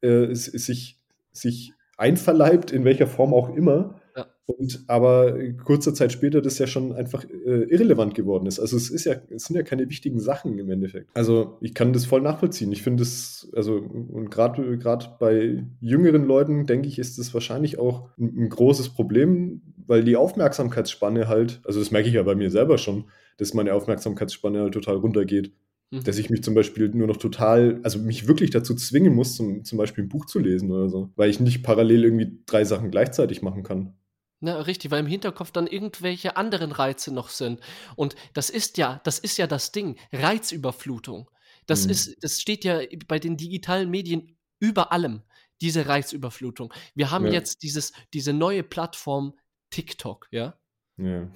[0.00, 3.97] äh, sich, sich einverleibt, in welcher Form auch immer.
[4.18, 4.26] Ja.
[4.46, 8.59] Und aber kurze Zeit später das ja schon einfach äh, irrelevant geworden ist.
[8.59, 11.11] Also es ist ja, es sind ja keine wichtigen Sachen im Endeffekt.
[11.14, 12.72] Also ich kann das voll nachvollziehen.
[12.72, 17.78] Ich finde es, also und gerade gerade bei jüngeren Leuten, denke ich, ist das wahrscheinlich
[17.78, 22.35] auch ein, ein, großes Problem, weil die Aufmerksamkeitsspanne halt, also das merke ich ja bei
[22.35, 23.04] mir selber schon,
[23.37, 25.52] dass meine Aufmerksamkeitsspanne halt total runtergeht.
[25.90, 26.04] Mhm.
[26.04, 29.64] Dass ich mich zum Beispiel nur noch total, also mich wirklich dazu zwingen muss, zum,
[29.64, 32.90] zum Beispiel ein Buch zu lesen oder so, weil ich nicht parallel irgendwie drei Sachen
[32.90, 33.94] gleichzeitig machen kann.
[34.40, 37.61] Na, richtig, weil im Hinterkopf dann irgendwelche anderen Reize noch sind.
[37.96, 41.29] Und das ist ja, das ist ja das Ding, Reizüberflutung.
[41.66, 41.90] Das mhm.
[41.90, 45.22] ist, das steht ja bei den digitalen Medien über allem,
[45.61, 46.72] diese Reizüberflutung.
[46.94, 47.33] Wir haben ja.
[47.33, 49.37] jetzt dieses, diese neue Plattform
[49.70, 50.59] TikTok, ja?
[50.96, 51.29] Ja.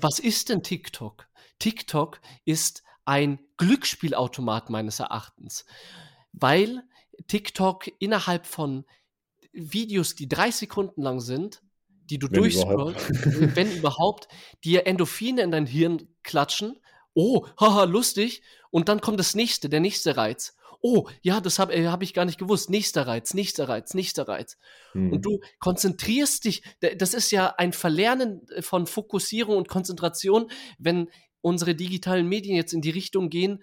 [0.00, 1.26] Was ist denn TikTok?
[1.58, 5.64] TikTok ist ein Glücksspielautomat meines Erachtens,
[6.32, 6.82] weil
[7.26, 8.84] TikTok innerhalb von
[9.52, 11.62] Videos, die drei Sekunden lang sind,
[12.10, 13.08] die du durchscrollst,
[13.56, 14.28] wenn überhaupt,
[14.64, 16.78] dir Endorphine in dein Hirn klatschen.
[17.14, 18.42] Oh, haha, lustig.
[18.70, 20.56] Und dann kommt das nächste, der nächste Reiz.
[20.82, 22.70] Oh, ja, das habe äh, hab ich gar nicht gewusst.
[22.70, 24.56] Nächster Reiz, nächster Reiz, nächster Reiz.
[24.92, 25.12] Hm.
[25.12, 26.62] Und du konzentrierst dich.
[26.96, 31.08] Das ist ja ein Verlernen von Fokussierung und Konzentration, wenn
[31.42, 33.62] unsere digitalen Medien jetzt in die Richtung gehen,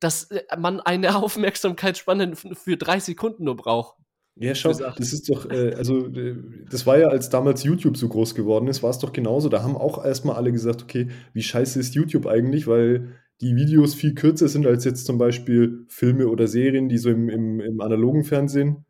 [0.00, 3.96] dass äh, man eine Aufmerksamkeitsspanne für drei Sekunden nur braucht.
[4.36, 6.36] Ja, schau, das ist doch, äh, also äh,
[6.70, 9.48] das war ja, als damals YouTube so groß geworden ist, war es doch genauso.
[9.48, 13.94] Da haben auch erstmal alle gesagt, okay, wie scheiße ist YouTube eigentlich, weil die Videos
[13.94, 17.80] viel kürzer sind als jetzt zum Beispiel Filme oder Serien, die so im, im, im
[17.80, 18.84] analogen Fernsehen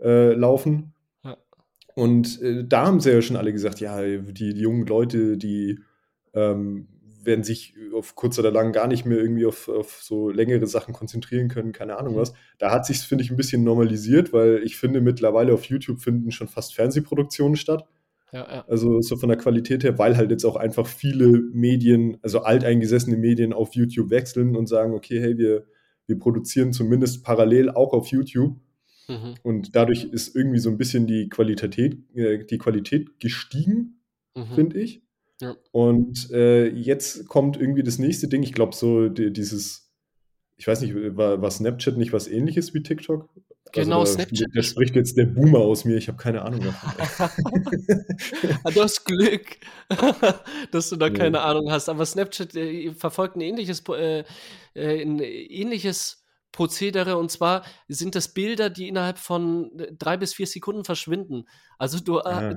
[0.00, 0.94] äh, laufen.
[1.24, 1.36] Ja.
[1.94, 5.78] Und äh, da haben sie ja schon alle gesagt, ja, die, die jungen Leute, die
[6.34, 6.88] ähm,
[7.24, 10.94] werden sich auf kurz oder lang gar nicht mehr irgendwie auf, auf so längere Sachen
[10.94, 12.18] konzentrieren können, keine Ahnung mhm.
[12.18, 12.34] was.
[12.58, 16.30] Da hat sich finde ich, ein bisschen normalisiert, weil ich finde, mittlerweile auf YouTube finden
[16.30, 17.86] schon fast Fernsehproduktionen statt.
[18.32, 18.64] Ja, ja.
[18.66, 23.16] Also so von der Qualität her, weil halt jetzt auch einfach viele Medien, also alteingesessene
[23.16, 25.66] Medien auf YouTube wechseln und sagen, okay, hey, wir,
[26.06, 28.56] wir produzieren zumindest parallel auch auf YouTube.
[29.08, 29.34] Mhm.
[29.42, 34.00] Und dadurch ist irgendwie so ein bisschen die Qualität, äh, die Qualität gestiegen,
[34.34, 34.46] mhm.
[34.54, 35.01] finde ich.
[35.42, 35.56] Ja.
[35.72, 38.44] Und äh, jetzt kommt irgendwie das nächste Ding.
[38.44, 39.92] Ich glaube, so die, dieses,
[40.56, 43.28] ich weiß nicht, war, war, Snapchat nicht was ähnliches wie TikTok?
[43.72, 44.48] Genau, also da, Snapchat.
[44.54, 45.96] Da spricht jetzt der Boomer aus mir.
[45.96, 47.28] Ich habe keine Ahnung davon.
[48.64, 49.56] Ah, du hast Glück,
[50.70, 51.12] dass du da ja.
[51.12, 51.88] keine Ahnung hast.
[51.88, 54.22] Aber Snapchat äh, verfolgt ein ähnliches, äh,
[54.74, 56.21] äh ein ähnliches
[56.52, 61.46] Prozedere und zwar sind das Bilder, die innerhalb von äh, drei bis vier Sekunden verschwinden.
[61.78, 62.56] Also du äh,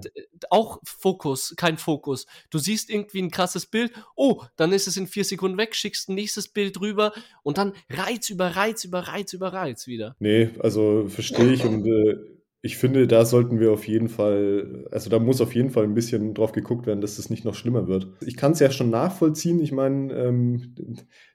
[0.50, 2.28] auch Fokus, kein Fokus.
[2.50, 6.10] Du siehst irgendwie ein krasses Bild, oh, dann ist es in vier Sekunden weg, schickst
[6.10, 10.16] ein nächstes Bild rüber und dann Reiz über Reiz über Reiz über Reiz wieder.
[10.20, 12.18] Nee, also verstehe ich und äh,
[12.66, 15.94] ich finde, da sollten wir auf jeden Fall, also da muss auf jeden Fall ein
[15.94, 18.08] bisschen drauf geguckt werden, dass das nicht noch schlimmer wird.
[18.26, 19.60] Ich kann es ja schon nachvollziehen.
[19.60, 20.74] Ich meine, ähm,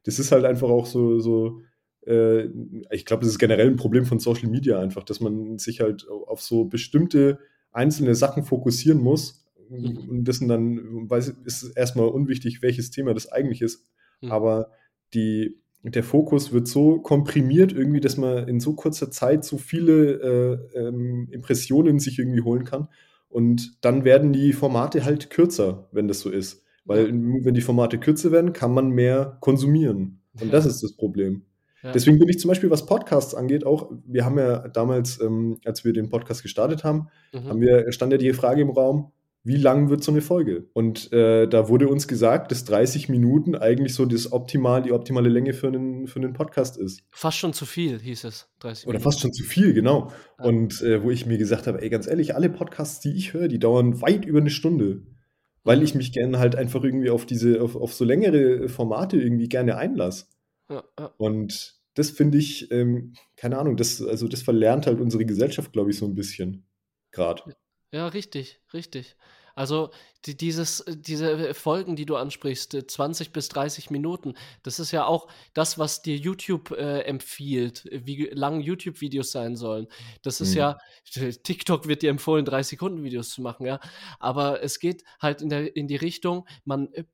[0.02, 1.60] das ist halt einfach auch so, so
[2.06, 2.48] äh,
[2.90, 6.06] ich glaube, das ist generell ein Problem von Social Media einfach, dass man sich halt
[6.08, 7.38] auf so bestimmte
[7.72, 9.44] einzelne Sachen fokussieren muss.
[9.68, 10.08] Mhm.
[10.08, 13.86] Und dessen dann weiß, ist es erstmal unwichtig, welches Thema das eigentlich ist.
[14.20, 14.32] Mhm.
[14.32, 14.70] Aber
[15.14, 20.68] die, der Fokus wird so komprimiert irgendwie, dass man in so kurzer Zeit so viele
[20.74, 22.88] äh, ähm, Impressionen sich irgendwie holen kann.
[23.28, 26.64] Und dann werden die Formate halt kürzer, wenn das so ist.
[26.84, 30.22] Weil wenn die Formate kürzer werden, kann man mehr konsumieren.
[30.40, 31.44] Und das ist das Problem.
[31.82, 31.92] Ja.
[31.92, 35.84] Deswegen bin ich zum Beispiel, was Podcasts angeht, auch, wir haben ja damals, ähm, als
[35.84, 37.44] wir den Podcast gestartet haben, mhm.
[37.44, 39.12] haben wir, stand ja die Frage im Raum,
[39.42, 40.68] wie lang wird so eine Folge?
[40.74, 45.30] Und äh, da wurde uns gesagt, dass 30 Minuten eigentlich so das optimal, die optimale
[45.30, 47.02] Länge für einen, für einen Podcast ist.
[47.10, 48.50] Fast schon zu viel, hieß es.
[48.58, 50.12] 30 Oder fast schon zu viel, genau.
[50.38, 50.44] Ja.
[50.44, 53.48] Und äh, wo ich mir gesagt habe, ey, ganz ehrlich, alle Podcasts, die ich höre,
[53.48, 55.06] die dauern weit über eine Stunde.
[55.64, 55.84] Weil mhm.
[55.84, 59.76] ich mich gerne halt einfach irgendwie auf diese, auf, auf so längere Formate irgendwie gerne
[59.76, 60.26] einlasse.
[60.70, 61.06] Ja, ja.
[61.18, 65.90] Und das finde ich, ähm, keine Ahnung, das, also das verlernt halt unsere Gesellschaft, glaube
[65.90, 66.66] ich, so ein bisschen.
[67.10, 67.42] Gerade.
[67.92, 69.16] Ja, richtig, richtig.
[69.54, 69.90] Also
[70.24, 75.28] die, dieses, diese Folgen, die du ansprichst, 20 bis 30 Minuten, das ist ja auch
[75.54, 79.88] das, was dir YouTube äh, empfiehlt, wie lang YouTube-Videos sein sollen.
[80.22, 80.58] Das ist mhm.
[80.58, 80.78] ja,
[81.42, 83.80] TikTok wird dir empfohlen, 30 Sekunden Videos zu machen, ja.
[84.18, 87.04] Aber es geht halt in, der, in die Richtung, man äh,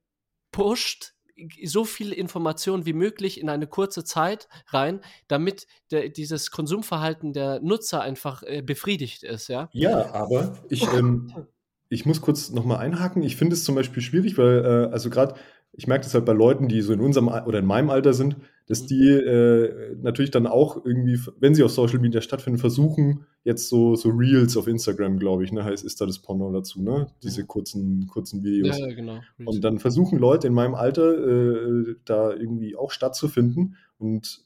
[0.52, 1.15] pusht
[1.64, 7.60] so viel Information wie möglich in eine kurze Zeit rein, damit der, dieses Konsumverhalten der
[7.60, 9.68] Nutzer einfach äh, befriedigt ist, ja?
[9.72, 11.46] Ja, aber ich, ähm,
[11.88, 13.22] ich muss kurz nochmal einhaken.
[13.22, 15.34] Ich finde es zum Beispiel schwierig, weil, äh, also gerade
[15.76, 18.36] ich merke das halt bei Leuten, die so in unserem oder in meinem Alter sind,
[18.66, 18.86] dass mhm.
[18.86, 23.94] die äh, natürlich dann auch irgendwie, wenn sie auf Social Media stattfinden, versuchen, jetzt so,
[23.94, 27.08] so Reels auf Instagram, glaube ich, ne, heißt ist da das Porno dazu, ne?
[27.22, 28.78] Diese kurzen, kurzen Videos.
[28.78, 29.20] Ja, ja genau.
[29.44, 34.44] Und dann versuchen Leute in meinem Alter äh, da irgendwie auch stattzufinden und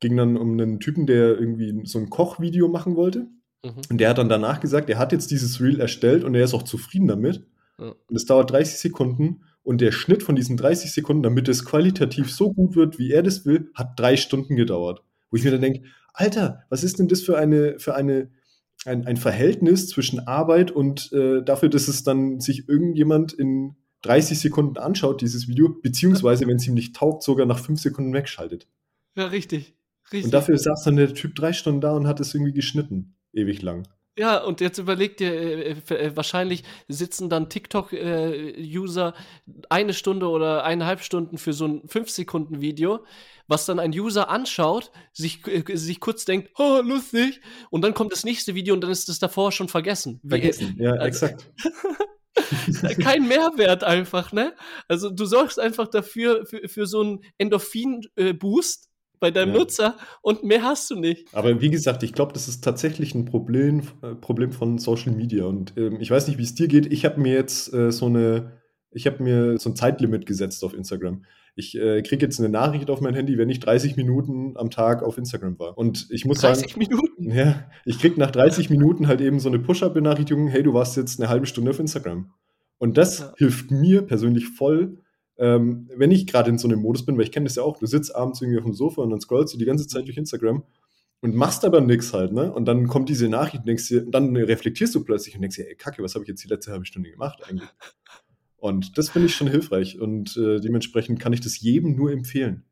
[0.00, 3.26] ging dann um einen Typen, der irgendwie so ein Kochvideo machen wollte.
[3.64, 3.82] Mhm.
[3.90, 6.54] Und der hat dann danach gesagt, er hat jetzt dieses Reel erstellt und er ist
[6.54, 7.44] auch zufrieden damit.
[7.80, 7.94] Ja.
[8.08, 12.32] Und es dauert 30 Sekunden und der Schnitt von diesen 30 Sekunden, damit es qualitativ
[12.32, 15.02] so gut wird, wie er das will, hat drei Stunden gedauert.
[15.30, 15.82] Wo ich mir dann denke,
[16.14, 18.30] Alter, was ist denn das für eine, für eine,
[18.86, 24.38] ein, ein Verhältnis zwischen Arbeit und äh, dafür, dass es dann sich irgendjemand in 30
[24.40, 28.66] Sekunden anschaut, dieses Video, beziehungsweise, wenn es ihm nicht taugt, sogar nach fünf Sekunden wegschaltet.
[29.16, 29.74] Ja, richtig.
[30.06, 30.24] richtig.
[30.24, 33.16] Und dafür saß dann der Typ drei Stunden da und hat es irgendwie geschnitten.
[33.34, 33.86] Ewig lang.
[34.18, 40.64] Ja, und jetzt überleg dir, äh, äh, wahrscheinlich sitzen dann TikTok-User äh, eine Stunde oder
[40.64, 43.04] eineinhalb Stunden für so ein 5-Sekunden-Video,
[43.46, 47.40] was dann ein User anschaut, sich, äh, sich kurz denkt, oh, lustig,
[47.70, 50.20] und dann kommt das nächste Video und dann ist das davor schon vergessen.
[50.26, 51.52] Vergessen, ja, also, exakt.
[53.00, 54.54] Kein Mehrwert einfach, ne?
[54.88, 58.87] Also du sorgst einfach dafür, für, für so einen Endorphin-Boost,
[59.20, 59.58] bei deinem ja.
[59.58, 61.34] Nutzer und mehr hast du nicht.
[61.34, 65.44] Aber wie gesagt, ich glaube, das ist tatsächlich ein Problem, äh, Problem von Social Media.
[65.44, 66.92] Und ähm, ich weiß nicht, wie es dir geht.
[66.92, 68.52] Ich habe mir jetzt äh, so eine,
[68.90, 71.24] ich habe mir so ein Zeitlimit gesetzt auf Instagram.
[71.54, 75.02] Ich äh, kriege jetzt eine Nachricht auf mein Handy, wenn ich 30 Minuten am Tag
[75.02, 75.76] auf Instagram war.
[75.76, 77.30] Und ich muss 30 sagen, Minuten?
[77.32, 81.20] Ja, ich kriege nach 30 Minuten halt eben so eine Push-Up-Benachrichtigung, hey, du warst jetzt
[81.20, 82.30] eine halbe Stunde auf Instagram.
[82.78, 83.32] Und das ja.
[83.36, 84.98] hilft mir persönlich voll,
[85.38, 87.78] ähm, wenn ich gerade in so einem Modus bin, weil ich kenne das ja auch,
[87.78, 90.16] du sitzt abends irgendwie auf dem Sofa und dann scrollst du die ganze Zeit durch
[90.16, 90.64] Instagram
[91.20, 92.52] und machst aber nichts halt, ne?
[92.52, 95.68] Und dann kommt diese Nachricht und denkst dir, dann reflektierst du plötzlich und denkst dir,
[95.68, 97.68] ey, Kacke, was habe ich jetzt die letzte halbe Stunde gemacht eigentlich?
[98.60, 102.64] Und das finde ich schon hilfreich und äh, dementsprechend kann ich das jedem nur empfehlen,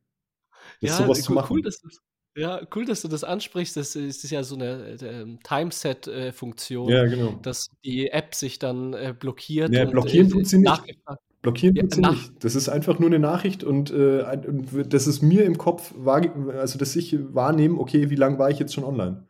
[0.80, 1.54] ja, sowas cool, zu machen.
[1.54, 1.88] Cool, dass du,
[2.36, 3.76] ja, cool, dass du das ansprichst.
[3.76, 7.38] Das ist ja so eine äh, Timeset-Funktion, ja, genau.
[7.40, 9.72] dass die App sich dann äh, blockiert.
[9.72, 10.48] Ja, blockieren äh, tut
[11.46, 11.70] sie.
[11.70, 12.32] Blockieren sie ja, nicht.
[12.44, 14.24] Das ist einfach nur eine Nachricht und äh,
[14.88, 18.74] das ist mir im Kopf, also dass ich wahrnehme, okay, wie lange war ich jetzt
[18.74, 19.26] schon online?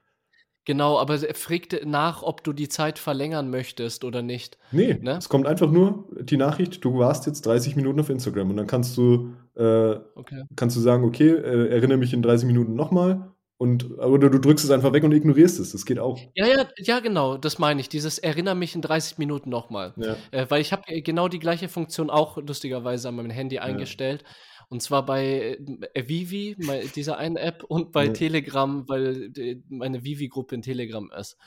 [0.66, 4.58] Genau, aber er fragt nach, ob du die Zeit verlängern möchtest oder nicht.
[4.72, 5.12] Nee, ne?
[5.18, 8.66] es kommt einfach nur die Nachricht, du warst jetzt 30 Minuten auf Instagram und dann
[8.66, 10.42] kannst du, äh, okay.
[10.56, 14.66] kannst du sagen, okay, äh, erinnere mich in 30 Minuten nochmal und, oder du drückst
[14.66, 15.72] es einfach weg und ignorierst es.
[15.72, 16.20] Das geht auch.
[16.34, 17.88] Ja, ja, ja, genau, das meine ich.
[17.88, 19.94] Dieses Erinner mich in 30 Minuten nochmal.
[19.96, 20.16] Ja.
[20.30, 24.22] Äh, weil ich habe genau die gleiche Funktion auch lustigerweise an meinem Handy eingestellt.
[24.22, 24.28] Ja.
[24.68, 25.58] Und zwar bei
[25.94, 26.56] äh, Vivi,
[26.94, 28.12] dieser einen App, und bei ja.
[28.12, 29.30] Telegram, weil
[29.68, 31.38] meine Vivi-Gruppe in Telegram ist.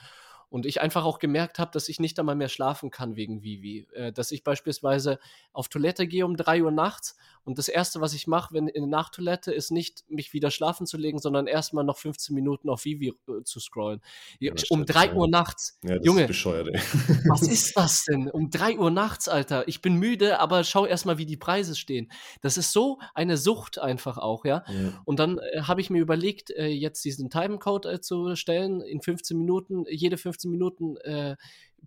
[0.50, 3.88] Und ich einfach auch gemerkt habe, dass ich nicht einmal mehr schlafen kann wegen Vivi.
[3.94, 5.20] Äh, dass ich beispielsweise
[5.54, 8.84] auf Toilette gehe um 3 Uhr nachts und das Erste, was ich mache, wenn in
[8.84, 12.86] der Nachtoilette, ist nicht, mich wieder schlafen zu legen, sondern erstmal noch 15 Minuten auf
[12.86, 14.02] Vivi äh, zu scrollen.
[14.40, 15.78] Ja, um 3 Uhr nachts.
[15.84, 16.68] Ja, Junge, ist bescheuert,
[17.28, 18.30] was ist das denn?
[18.30, 19.68] Um 3 Uhr nachts, Alter.
[19.68, 22.12] Ich bin müde, aber schau erstmal, wie die Preise stehen.
[22.42, 24.64] Das ist so eine Sucht einfach auch, ja.
[24.68, 25.02] ja.
[25.06, 29.02] Und dann äh, habe ich mir überlegt, äh, jetzt diesen Timecode äh, zu stellen, in
[29.02, 31.36] 15 Minuten, jede 15 Minuten äh,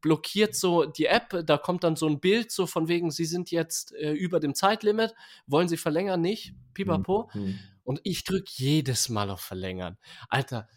[0.00, 3.50] blockiert so die App, da kommt dann so ein Bild so von wegen, Sie sind
[3.50, 5.14] jetzt äh, über dem Zeitlimit,
[5.46, 7.30] wollen Sie verlängern, nicht, pipapo.
[7.34, 7.58] Mhm.
[7.84, 9.98] Und ich drücke jedes Mal auf Verlängern.
[10.28, 10.68] Alter,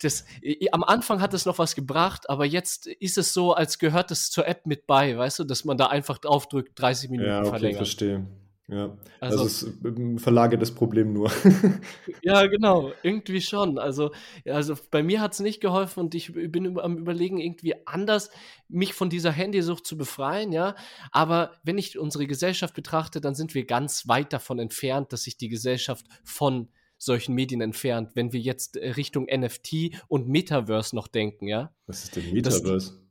[0.00, 0.24] das,
[0.72, 4.30] am Anfang hat es noch was gebracht, aber jetzt ist es so, als gehört es
[4.30, 7.50] zur App mit bei, weißt du, dass man da einfach draufdrückt, 30 Minuten ja, okay,
[7.50, 7.76] verlängern.
[7.76, 8.26] verstehe.
[8.68, 11.30] Ja, also, also es ähm, verlagert das Problem nur.
[12.22, 13.78] ja, genau, irgendwie schon.
[13.78, 14.10] Also,
[14.44, 18.28] also bei mir hat es nicht geholfen und ich bin am überlegen, irgendwie anders
[18.68, 20.74] mich von dieser Handysucht zu befreien, ja.
[21.12, 25.36] Aber wenn ich unsere Gesellschaft betrachte, dann sind wir ganz weit davon entfernt, dass sich
[25.36, 31.06] die Gesellschaft von solchen Medien entfernt, wenn wir jetzt äh, Richtung NFT und Metaverse noch
[31.06, 31.72] denken, ja.
[31.86, 32.72] Was ist denn Metaverse?
[32.72, 33.05] Das,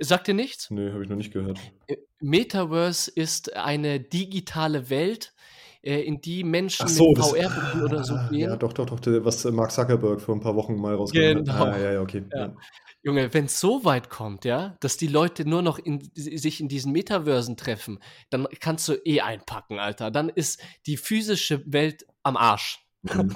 [0.00, 0.70] sagt ihr nichts?
[0.70, 1.58] Nee, habe ich noch nicht gehört.
[1.86, 5.34] Äh, Metaverse ist eine digitale Welt,
[5.82, 8.50] äh, in die Menschen so, mit VR oder so gehen.
[8.50, 11.58] Ja, doch, doch, doch, was Mark Zuckerberg vor ein paar Wochen mal rausgekommen genau.
[11.58, 11.74] hat.
[11.74, 12.22] Ah, ja, ja, okay.
[12.32, 12.38] Ja.
[12.38, 12.56] Ja.
[13.04, 16.68] Junge, wenn es so weit kommt, ja, dass die Leute nur noch in, sich in
[16.68, 17.98] diesen Metaversen treffen,
[18.30, 20.12] dann kannst du eh einpacken, Alter.
[20.12, 22.86] Dann ist die physische Welt am Arsch.
[23.02, 23.34] Mhm.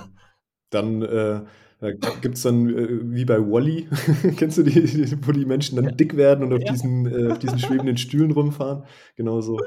[0.71, 1.45] Dann äh,
[2.23, 3.89] gibt es dann äh, wie bei Wally,
[4.37, 6.73] kennst du die, wo die Menschen dann dick werden und auf, ja.
[6.73, 8.85] diesen, äh, auf diesen schwebenden Stühlen rumfahren?
[9.17, 9.59] Genau so.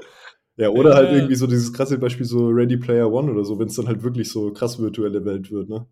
[0.57, 3.67] Ja, oder halt irgendwie so dieses krasse Beispiel so Ready Player One oder so, wenn
[3.67, 5.85] es dann halt wirklich so krass virtuelle Welt wird, ne?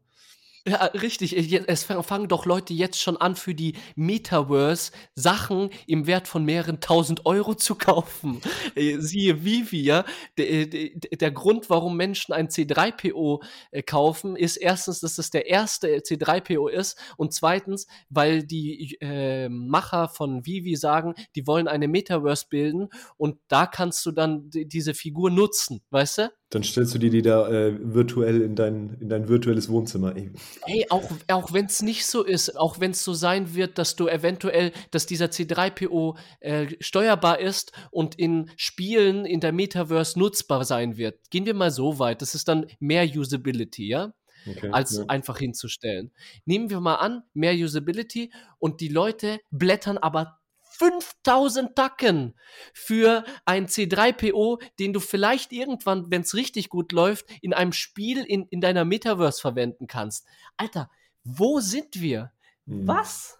[0.67, 1.33] Ja, richtig.
[1.69, 6.81] Es fangen doch Leute jetzt schon an, für die Metaverse Sachen im Wert von mehreren
[6.81, 8.41] tausend Euro zu kaufen.
[8.75, 10.03] Äh, siehe Vivi, ja.
[10.37, 13.41] Der, äh, der, Grund, warum Menschen ein C3PO
[13.71, 19.47] äh, kaufen, ist erstens, dass es der erste C3PO ist und zweitens, weil die äh,
[19.47, 24.93] Macher von Vivi sagen, die wollen eine Metaverse bilden und da kannst du dann diese
[24.93, 26.31] Figur nutzen, weißt du?
[26.49, 30.15] Dann stellst du dir die da äh, virtuell in dein, in dein virtuelles Wohnzimmer.
[30.15, 30.31] Ey,
[30.65, 33.97] Ey auch, auch wenn es nicht so ist, auch wenn es so sein wird, dass
[33.97, 40.63] du eventuell, dass dieser C3PO äh, steuerbar ist und in Spielen in der Metaverse nutzbar
[40.63, 41.29] sein wird.
[41.31, 42.21] Gehen wir mal so weit.
[42.21, 44.13] Das ist dann mehr Usability, ja?
[44.49, 45.03] Okay, als ja.
[45.07, 46.13] einfach hinzustellen.
[46.45, 50.39] Nehmen wir mal an, mehr Usability und die Leute blättern aber
[50.77, 52.35] 5000 Tacken
[52.73, 58.23] für ein C3PO, den du vielleicht irgendwann, wenn es richtig gut läuft, in einem Spiel
[58.23, 60.27] in, in deiner Metaverse verwenden kannst.
[60.55, 60.89] Alter,
[61.23, 62.31] wo sind wir?
[62.67, 62.87] Hm.
[62.87, 63.37] Was?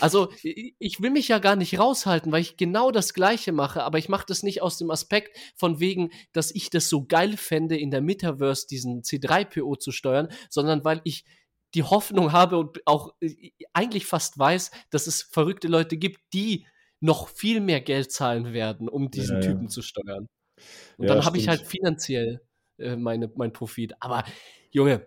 [0.00, 3.98] Also, ich will mich ja gar nicht raushalten, weil ich genau das Gleiche mache, aber
[3.98, 7.76] ich mache das nicht aus dem Aspekt von wegen, dass ich das so geil fände,
[7.76, 11.24] in der Metaverse diesen C3PO zu steuern, sondern weil ich
[11.74, 16.66] die Hoffnung habe und auch äh, eigentlich fast weiß, dass es verrückte Leute gibt, die
[17.00, 19.68] noch viel mehr Geld zahlen werden, um diesen ja, Typen ja.
[19.68, 20.28] zu steuern.
[20.98, 22.42] Und ja, dann habe ich halt finanziell
[22.78, 23.94] äh, meine, mein Profit.
[24.00, 24.24] Aber
[24.70, 25.06] Junge,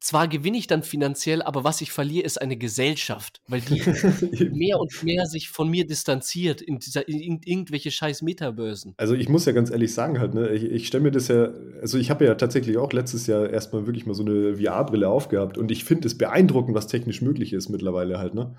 [0.00, 3.80] zwar gewinne ich dann finanziell, aber was ich verliere, ist eine Gesellschaft, weil die
[4.50, 8.94] mehr und mehr sich von mir distanziert in, dieser, in irgendwelche scheiß Metabörsen.
[8.96, 11.50] Also ich muss ja ganz ehrlich sagen halt, ne, ich, ich stelle mir das ja,
[11.80, 15.58] also ich habe ja tatsächlich auch letztes Jahr erstmal wirklich mal so eine VR-Brille aufgehabt
[15.58, 18.56] und ich finde es beeindruckend, was technisch möglich ist mittlerweile halt, ne?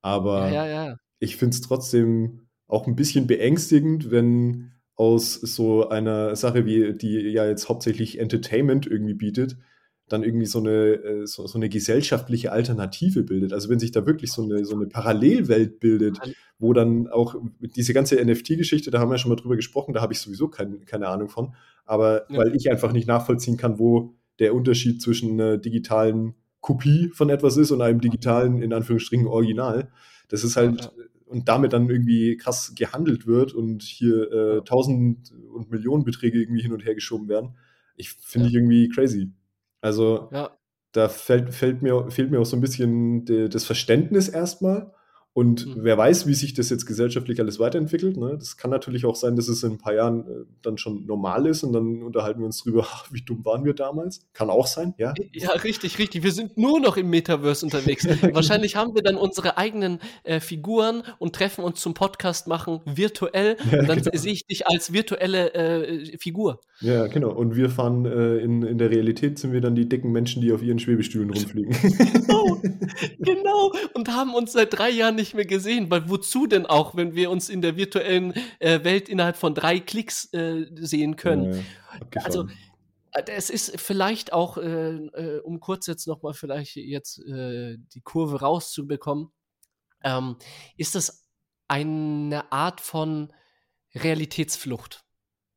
[0.00, 0.96] Aber ja, ja, ja.
[1.18, 7.18] ich finde es trotzdem auch ein bisschen beängstigend, wenn aus so einer Sache wie, die
[7.30, 9.56] ja jetzt hauptsächlich Entertainment irgendwie bietet,
[10.08, 13.52] dann irgendwie so eine, äh, so, so, eine gesellschaftliche Alternative bildet.
[13.52, 16.18] Also wenn sich da wirklich so eine, so eine Parallelwelt bildet,
[16.58, 20.02] wo dann auch diese ganze NFT-Geschichte, da haben wir ja schon mal drüber gesprochen, da
[20.02, 21.54] habe ich sowieso kein, keine Ahnung von,
[21.86, 22.38] aber ja.
[22.38, 27.56] weil ich einfach nicht nachvollziehen kann, wo der Unterschied zwischen einer digitalen Kopie von etwas
[27.56, 29.90] ist und einem digitalen, in Anführungsstrichen, Original.
[30.28, 30.90] Das ist halt,
[31.26, 36.62] und damit dann irgendwie krass gehandelt wird und hier äh, tausend und Millionen Beträge irgendwie
[36.62, 37.54] hin und her geschoben werden.
[37.96, 38.50] Ich finde ja.
[38.50, 39.30] ich irgendwie crazy.
[39.84, 40.50] Also ja.
[40.92, 44.94] da fällt, fällt mir, fehlt mir auch so ein bisschen de, das Verständnis erstmal.
[45.34, 45.74] Und mhm.
[45.78, 48.16] wer weiß, wie sich das jetzt gesellschaftlich alles weiterentwickelt.
[48.16, 48.36] Ne?
[48.38, 51.46] Das kann natürlich auch sein, dass es in ein paar Jahren äh, dann schon normal
[51.46, 54.24] ist und dann unterhalten wir uns drüber, ach, wie dumm waren wir damals.
[54.32, 55.12] Kann auch sein, ja.
[55.32, 56.22] Ja, richtig, richtig.
[56.22, 58.06] Wir sind nur noch im Metaverse unterwegs.
[58.32, 63.56] Wahrscheinlich haben wir dann unsere eigenen äh, Figuren und treffen uns zum Podcast machen virtuell.
[63.72, 64.16] Ja, und dann genau.
[64.16, 66.60] sehe ich dich als virtuelle äh, Figur.
[66.80, 67.30] Ja, genau.
[67.30, 70.52] Und wir fahren äh, in, in der Realität sind wir dann die dicken Menschen, die
[70.52, 71.72] auf ihren Schwebestühlen rumfliegen.
[71.72, 72.60] genau,
[73.18, 73.72] genau.
[73.94, 77.14] Und haben uns seit drei Jahren nicht nicht mehr gesehen, weil wozu denn auch, wenn
[77.14, 81.64] wir uns in der virtuellen äh, Welt innerhalb von drei Klicks äh, sehen können?
[82.14, 82.46] Ja, also
[83.12, 88.02] äh, es ist vielleicht auch, äh, äh, um kurz jetzt nochmal vielleicht jetzt äh, die
[88.02, 89.32] Kurve rauszubekommen,
[90.02, 90.36] ähm,
[90.76, 91.26] ist das
[91.68, 93.32] eine Art von
[93.94, 95.04] Realitätsflucht,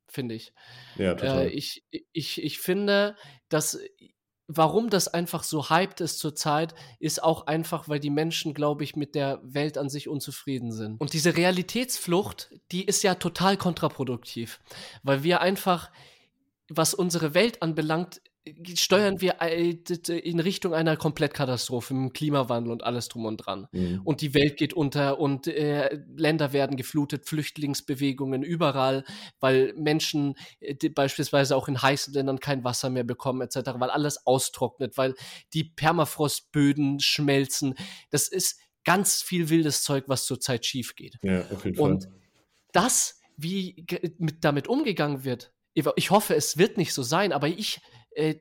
[0.08, 0.54] finde ich.
[0.96, 1.48] Ja, total.
[1.50, 3.18] ich, ich, ich finde,
[3.50, 3.78] dass
[4.48, 8.96] warum das einfach so hyped ist zurzeit, ist auch einfach, weil die Menschen, glaube ich,
[8.96, 11.00] mit der Welt an sich unzufrieden sind.
[11.00, 14.60] Und diese Realitätsflucht, die ist ja total kontraproduktiv,
[15.04, 15.92] weil wir einfach,
[16.70, 18.22] was unsere Welt anbelangt,
[18.76, 23.68] steuern wir in Richtung einer Komplettkatastrophe im Klimawandel und alles drum und dran.
[23.72, 24.02] Mhm.
[24.04, 29.04] Und die Welt geht unter und äh, Länder werden geflutet, Flüchtlingsbewegungen überall,
[29.40, 34.26] weil Menschen äh, beispielsweise auch in heißen Ländern kein Wasser mehr bekommen etc., weil alles
[34.26, 35.16] austrocknet, weil
[35.54, 37.76] die Permafrostböden schmelzen.
[38.10, 41.18] Das ist ganz viel wildes Zeug, was zurzeit schief geht.
[41.22, 41.92] Ja, auf jeden Fall.
[41.92, 42.10] Und
[42.72, 43.86] das, wie
[44.18, 47.82] mit, damit umgegangen wird, ich hoffe, es wird nicht so sein, aber ich
[48.18, 48.40] äh,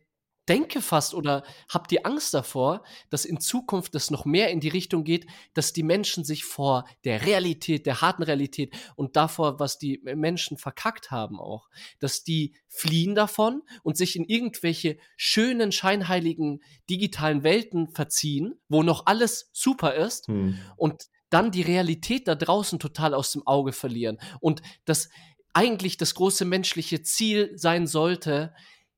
[0.48, 4.68] denke fast oder habe die Angst davor, dass in Zukunft das noch mehr in die
[4.68, 9.78] Richtung geht, dass die Menschen sich vor der Realität, der harten Realität und davor, was
[9.78, 11.68] die Menschen verkackt haben auch,
[11.98, 19.06] dass die fliehen davon und sich in irgendwelche schönen, scheinheiligen digitalen Welten verziehen, wo noch
[19.06, 20.58] alles super ist hm.
[20.76, 25.08] und dann die Realität da draußen total aus dem Auge verlieren und das
[25.52, 28.54] eigentlich das große menschliche Ziel sein sollte,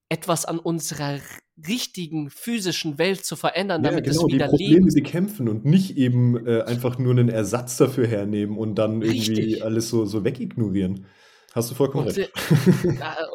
[0.09, 1.21] etwas an unserer
[1.67, 5.65] richtigen physischen Welt zu verändern, damit ja, genau, es wieder die Probleme Leben bekämpfen und
[5.65, 9.65] nicht eben äh, einfach nur einen Ersatz dafür hernehmen und dann irgendwie Richtig.
[9.65, 11.07] alles so, so wegignorieren.
[11.55, 12.31] Hast du vollkommen und, recht.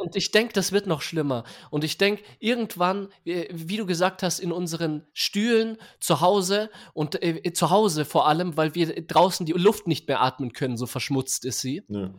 [0.01, 1.43] und ich denke, das wird noch schlimmer.
[1.71, 7.21] Und ich denke, irgendwann, wie, wie, du gesagt hast, in unseren Stühlen zu Hause und
[7.23, 10.85] äh, zu Hause vor allem, weil wir draußen die Luft nicht mehr atmen können, so
[10.85, 11.83] verschmutzt ist sie.
[11.89, 12.13] Ja.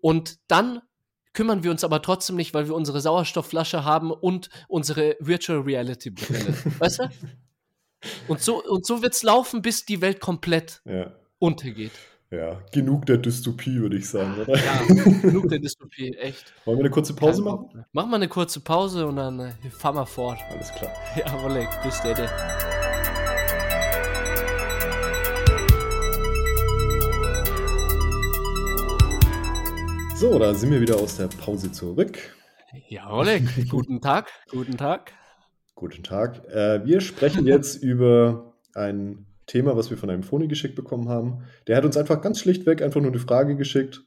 [0.00, 0.82] Und dann
[1.32, 6.10] kümmern wir uns aber trotzdem nicht, weil wir unsere Sauerstoffflasche haben und unsere Virtual Reality
[6.10, 6.54] Brille.
[6.78, 7.08] weißt du?
[8.28, 11.12] Und so, und so wird es laufen, bis die Welt komplett ja.
[11.38, 11.92] untergeht.
[12.30, 14.56] Ja, genug der Dystopie, würde ich sagen, oder?
[14.56, 14.80] Ja,
[15.20, 16.52] genug der Dystopie, echt.
[16.64, 17.84] Wollen wir eine kurze Pause machen?
[17.92, 20.38] Machen wir eine kurze Pause und dann äh, fahren wir fort.
[20.50, 20.90] Alles klar.
[21.14, 22.26] Ja, Oleg, bis dann.
[30.22, 32.16] So, da sind wir wieder aus der Pause zurück.
[32.88, 35.12] Ja, Oleg, guten Tag, guten Tag.
[35.74, 36.46] Guten Tag.
[36.48, 41.42] Äh, wir sprechen jetzt über ein Thema, was wir von einem Phony geschickt bekommen haben.
[41.66, 44.04] Der hat uns einfach ganz schlichtweg einfach nur die Frage geschickt,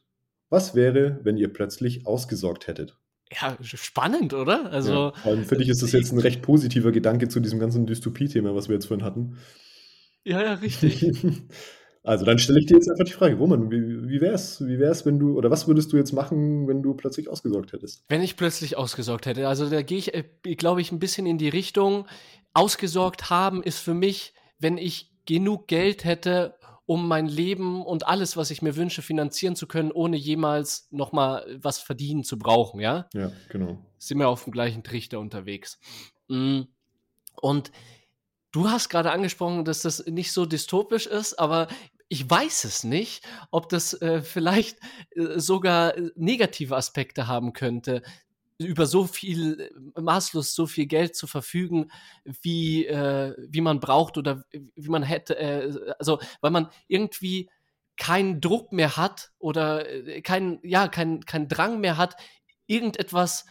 [0.49, 2.97] was wäre, wenn ihr plötzlich ausgesorgt hättet?
[3.29, 4.71] Ja, spannend, oder?
[4.71, 7.59] Also, ja, vor allem finde ich, ist das jetzt ein recht positiver Gedanke zu diesem
[7.59, 9.37] ganzen Dystopie-Thema, was wir jetzt vorhin hatten.
[10.23, 11.03] Ja, ja, richtig.
[12.05, 15.05] Also dann stelle ich dir jetzt einfach die Frage, Roman, wie, wie wär's, wie wär's,
[15.07, 18.03] wenn du, oder was würdest du jetzt machen, wenn du plötzlich ausgesorgt hättest?
[18.07, 20.23] Wenn ich plötzlich ausgesorgt hätte, also da gehe ich, äh,
[20.55, 22.05] glaube ich, ein bisschen in die Richtung,
[22.53, 28.37] ausgesorgt haben ist für mich, wenn ich genug Geld hätte, um mein Leben und alles,
[28.37, 33.07] was ich mir wünsche, finanzieren zu können, ohne jemals nochmal was verdienen zu brauchen, ja?
[33.13, 33.79] Ja, genau.
[33.97, 35.79] Sind wir auf dem gleichen Trichter unterwegs.
[36.27, 36.61] Mm.
[37.41, 37.71] Und
[38.55, 41.67] Du hast gerade angesprochen, dass das nicht so dystopisch ist, aber
[42.07, 44.79] ich weiß es nicht, ob das äh, vielleicht
[45.11, 48.03] äh, sogar äh, negative Aspekte haben könnte,
[48.57, 51.91] über so viel äh, maßlos so viel Geld zu verfügen,
[52.41, 57.49] wie äh, wie man braucht oder wie man hätte, äh, also weil man irgendwie
[57.97, 59.85] keinen Druck mehr hat oder
[60.21, 62.15] keinen ja keinen keinen Drang mehr hat,
[62.67, 63.45] irgendetwas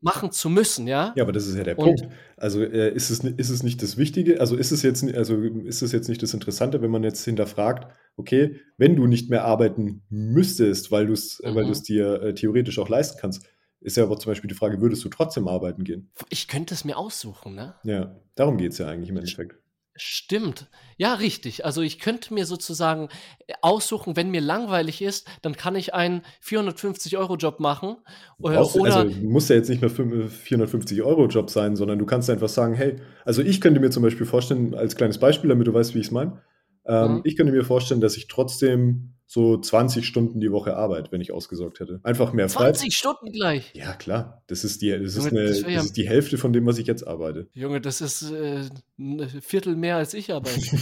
[0.00, 1.12] machen zu müssen, ja?
[1.16, 2.08] Ja, aber das ist ja der und, Punkt.
[2.36, 5.82] Also äh, ist, es, ist es nicht das Wichtige, also ist es jetzt, also ist
[5.82, 10.02] es jetzt nicht das Interessante, wenn man jetzt hinterfragt, okay, wenn du nicht mehr arbeiten
[10.08, 11.54] müsstest, weil du es mhm.
[11.54, 13.46] weil dir äh, theoretisch auch leisten kannst,
[13.80, 16.10] ist ja aber zum Beispiel die Frage, würdest du trotzdem arbeiten gehen?
[16.30, 17.74] Ich könnte es mir aussuchen, ne?
[17.84, 19.56] Ja, darum geht es ja eigentlich im Endeffekt.
[20.00, 20.68] Stimmt.
[20.96, 21.64] Ja, richtig.
[21.64, 23.08] Also ich könnte mir sozusagen
[23.46, 27.96] äh, aussuchen, wenn mir langweilig ist, dann kann ich einen 450-Euro-Job machen.
[28.38, 32.48] Äh, Brauchst, oder also muss ja jetzt nicht mehr 450-Euro-Job sein, sondern du kannst einfach
[32.48, 35.94] sagen, hey, also ich könnte mir zum Beispiel vorstellen, als kleines Beispiel, damit du weißt,
[35.94, 36.40] wie ich es meine,
[36.88, 37.20] ähm, mhm.
[37.24, 41.32] ich könnte mir vorstellen, dass ich trotzdem so 20 Stunden die Woche Arbeit, wenn ich
[41.32, 42.00] ausgesorgt hätte.
[42.02, 42.76] Einfach mehr Freizeit.
[42.76, 43.72] 20 Stunden gleich?
[43.74, 44.42] Ja, klar.
[44.46, 46.86] Das ist die, das Junge, ist, eine, das ist die Hälfte von dem, was ich
[46.86, 47.46] jetzt arbeite.
[47.52, 48.62] Junge, das ist äh,
[48.98, 50.58] ein Viertel mehr, als ich arbeite.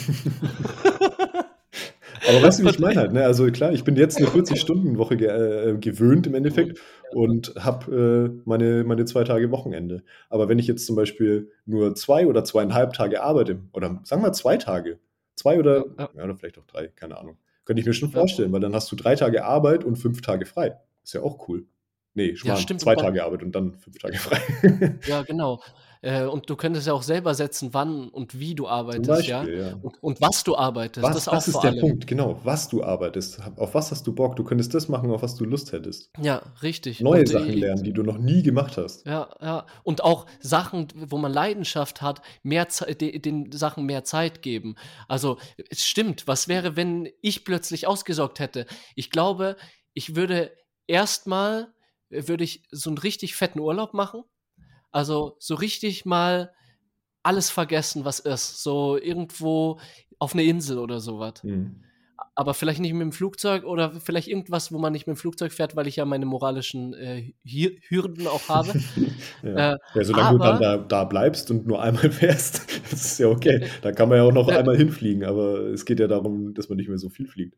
[2.29, 3.25] Aber weißt du, wie ich meine halt, ne?
[3.25, 6.81] Also klar, ich bin jetzt eine 40-Stunden-Woche ge äh, gewöhnt im Endeffekt
[7.13, 10.03] und habe äh, meine, meine zwei Tage Wochenende.
[10.29, 14.33] Aber wenn ich jetzt zum Beispiel nur zwei oder zweieinhalb Tage arbeite, oder sagen wir
[14.33, 14.99] zwei Tage,
[15.37, 16.25] zwei oder, ja, ja.
[16.25, 18.97] oder vielleicht auch drei, keine Ahnung, könnte ich mir schon vorstellen, weil dann hast du
[18.97, 20.79] drei Tage Arbeit und fünf Tage frei.
[21.03, 21.67] Ist ja auch cool.
[22.15, 24.41] Nee, schon ja, stimmt, zwei Tage Arbeit und dann fünf Tage frei.
[25.07, 25.63] ja, genau.
[26.07, 29.67] Äh, und du könntest ja auch selber setzen, wann und wie du arbeitest, Beispiel, ja?
[29.67, 29.75] ja.
[29.83, 31.05] Und, und, was du arbeitest.
[31.05, 31.81] Was, das, das ist der allem.
[31.81, 32.39] Punkt, genau.
[32.45, 33.41] Was du arbeitest.
[33.57, 34.37] Auf was hast du Bock?
[34.37, 36.13] Du könntest das machen, auf was du Lust hättest.
[36.23, 37.01] Ja, richtig.
[37.01, 39.05] Neue und, Sachen lernen, die du noch nie gemacht hast.
[39.05, 39.67] Ja, ja.
[39.83, 42.69] Und auch Sachen, wo man Leidenschaft hat, mehr
[43.01, 44.77] den, den Sachen mehr Zeit geben.
[45.09, 45.39] Also,
[45.71, 46.29] es stimmt.
[46.29, 48.67] Was wäre, wenn ich plötzlich ausgesorgt hätte?
[48.95, 49.57] Ich glaube,
[49.93, 50.53] ich würde
[50.87, 51.75] erstmal
[52.11, 54.23] würde ich so einen richtig fetten Urlaub machen
[54.97, 56.53] Also so richtig mal
[57.23, 58.63] alles vergessen, was ist.
[58.63, 59.79] So irgendwo
[60.19, 61.45] auf eine Insel oder sowas.
[61.45, 61.83] Mhm
[62.39, 65.53] aber vielleicht nicht mit dem Flugzeug oder vielleicht irgendwas, wo man nicht mit dem Flugzeug
[65.53, 67.33] fährt, weil ich ja meine moralischen äh,
[67.89, 68.75] Hürden auch habe.
[69.43, 69.73] ja.
[69.73, 70.05] Äh, ja.
[70.05, 73.67] solange aber, du dann da, da, bleibst und nur einmal fährst, das ist ja okay.
[73.81, 76.69] Da kann man ja auch noch äh, einmal hinfliegen, aber es geht ja darum, dass
[76.69, 77.57] man nicht mehr so viel fliegt.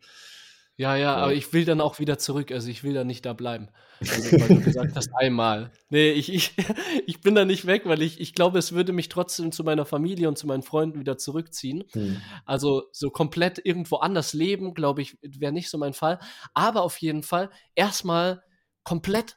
[0.78, 2.52] Ja, ja, aber ich will dann auch wieder zurück.
[2.52, 3.68] Also ich will da nicht da bleiben.
[4.00, 5.72] Also, weil du gesagt hast, einmal.
[5.90, 6.54] Nee, ich, ich,
[7.06, 9.84] ich bin da nicht weg, weil ich, ich glaube, es würde mich trotzdem zu meiner
[9.84, 11.82] Familie und zu meinen Freunden wieder zurückziehen.
[11.94, 12.22] Hm.
[12.46, 16.20] Also so komplett irgendwo anders leben, glaube ich, wäre nicht so mein Fall.
[16.54, 18.44] Aber auf jeden Fall erstmal
[18.84, 19.36] komplett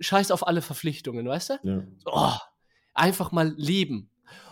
[0.00, 1.58] scheiß auf alle Verpflichtungen, weißt du?
[1.62, 1.82] Ja.
[2.06, 2.38] Oh,
[2.94, 4.10] einfach mal leben.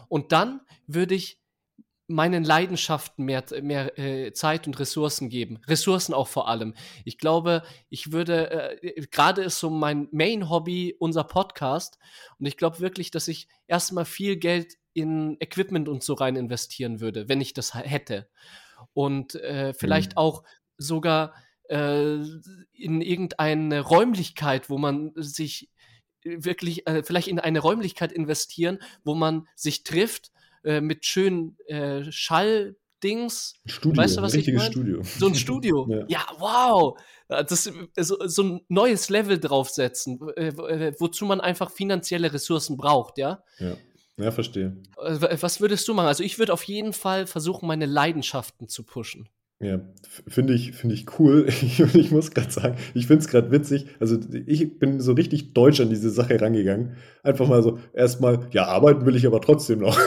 [0.09, 1.42] Und dann würde ich
[2.13, 5.61] meinen Leidenschaften mehr, mehr äh, Zeit und Ressourcen geben.
[5.67, 6.75] Ressourcen auch vor allem.
[7.05, 11.99] Ich glaube, ich würde, äh, gerade ist so mein Main-Hobby unser Podcast.
[12.39, 17.01] Und ich glaube wirklich, dass ich erstmal viel Geld in Equipment und so rein investieren
[17.01, 18.29] würde, wenn ich das hätte.
[18.93, 20.19] Und äh, vielleicht mhm.
[20.19, 20.45] auch
[20.77, 21.35] sogar
[21.69, 22.17] äh,
[22.73, 25.71] in irgendeine Räumlichkeit, wo man sich
[26.25, 30.31] wirklich, äh, vielleicht in eine Räumlichkeit investieren, wo man sich trifft
[30.65, 33.55] äh, mit schönen äh, Schalldings.
[33.67, 34.73] Studio, weißt du, was ein richtiges ich mein?
[34.73, 35.03] Studio.
[35.03, 35.87] So ein Studio.
[35.91, 36.05] ja.
[36.09, 36.27] ja.
[36.39, 36.99] wow.
[37.29, 43.17] Das, so, so ein neues Level draufsetzen, äh, äh, wozu man einfach finanzielle Ressourcen braucht,
[43.17, 43.43] ja?
[43.59, 43.77] Ja.
[44.19, 44.77] Ja, verstehe.
[44.97, 46.07] Was würdest du machen?
[46.07, 49.29] Also ich würde auf jeden Fall versuchen, meine Leidenschaften zu pushen.
[49.63, 49.81] Ja,
[50.27, 51.47] finde ich, finde ich cool.
[51.63, 53.87] Ich, ich muss gerade sagen, ich finde es gerade witzig.
[54.01, 56.97] Also ich bin so richtig deutsch an diese Sache rangegangen.
[57.23, 59.97] Einfach mal so, erstmal, ja, arbeiten will ich aber trotzdem noch.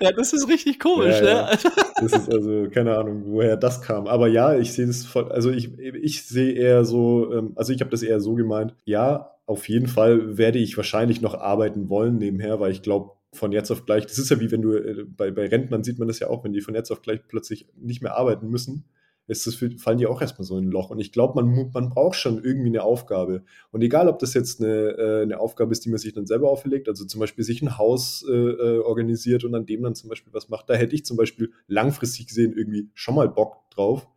[0.00, 1.50] ja, das ist richtig komisch, ja, ja.
[1.50, 1.58] ne?
[2.00, 4.06] Das ist also, keine Ahnung, woher das kam.
[4.06, 7.80] Aber ja, ich sehe das voll, also ich, ich sehe eher so, ähm, also ich
[7.80, 12.18] habe das eher so gemeint, ja, auf jeden Fall werde ich wahrscheinlich noch arbeiten wollen
[12.18, 15.04] nebenher, weil ich glaube, von jetzt auf gleich, das ist ja wie wenn du, äh,
[15.04, 17.66] bei, bei Rentnern sieht man das ja auch, wenn die von jetzt auf gleich plötzlich
[17.76, 18.84] nicht mehr arbeiten müssen,
[19.26, 20.90] ist das für, fallen die auch erstmal so in ein Loch.
[20.90, 23.44] Und ich glaube, man, man braucht schon irgendwie eine Aufgabe.
[23.70, 26.50] Und egal, ob das jetzt eine, äh, eine Aufgabe ist, die man sich dann selber
[26.50, 30.10] auferlegt, also zum Beispiel sich ein Haus äh, äh, organisiert und an dem dann zum
[30.10, 34.08] Beispiel was macht, da hätte ich zum Beispiel langfristig gesehen irgendwie schon mal Bock drauf.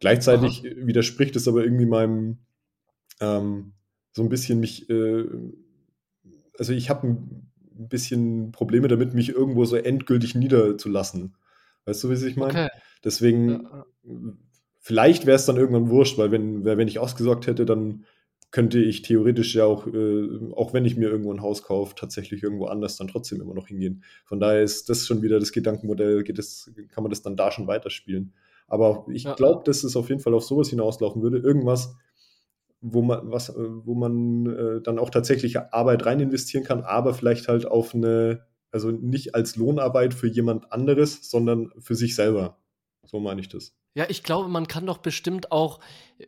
[0.00, 0.86] Gleichzeitig Aha.
[0.86, 2.38] widerspricht es aber irgendwie meinem
[3.20, 3.72] ähm,
[4.12, 5.24] so ein bisschen mich, äh,
[6.58, 11.34] also ich habe ein ein bisschen Probleme damit, mich irgendwo so endgültig niederzulassen.
[11.84, 12.50] Weißt du, wie ich meine?
[12.50, 12.68] Okay.
[13.04, 13.86] Deswegen, ja.
[14.78, 18.04] vielleicht wäre es dann irgendwann wurscht, weil wenn, wenn ich ausgesorgt hätte, dann
[18.52, 22.42] könnte ich theoretisch ja auch, äh, auch wenn ich mir irgendwo ein Haus kaufe, tatsächlich
[22.42, 24.04] irgendwo anders dann trotzdem immer noch hingehen.
[24.26, 27.50] Von daher ist das schon wieder das Gedankenmodell, geht das, kann man das dann da
[27.50, 28.34] schon weiterspielen.
[28.68, 29.34] Aber ich ja.
[29.34, 31.38] glaube, dass es auf jeden Fall auf sowas hinauslaufen würde.
[31.38, 31.96] Irgendwas,
[32.82, 37.14] wo man, was, äh, wo man äh, dann auch tatsächlich Arbeit rein investieren kann, aber
[37.14, 42.58] vielleicht halt auf eine, also nicht als Lohnarbeit für jemand anderes, sondern für sich selber.
[43.04, 43.74] So meine ich das.
[43.94, 45.78] Ja, ich glaube, man kann doch bestimmt auch,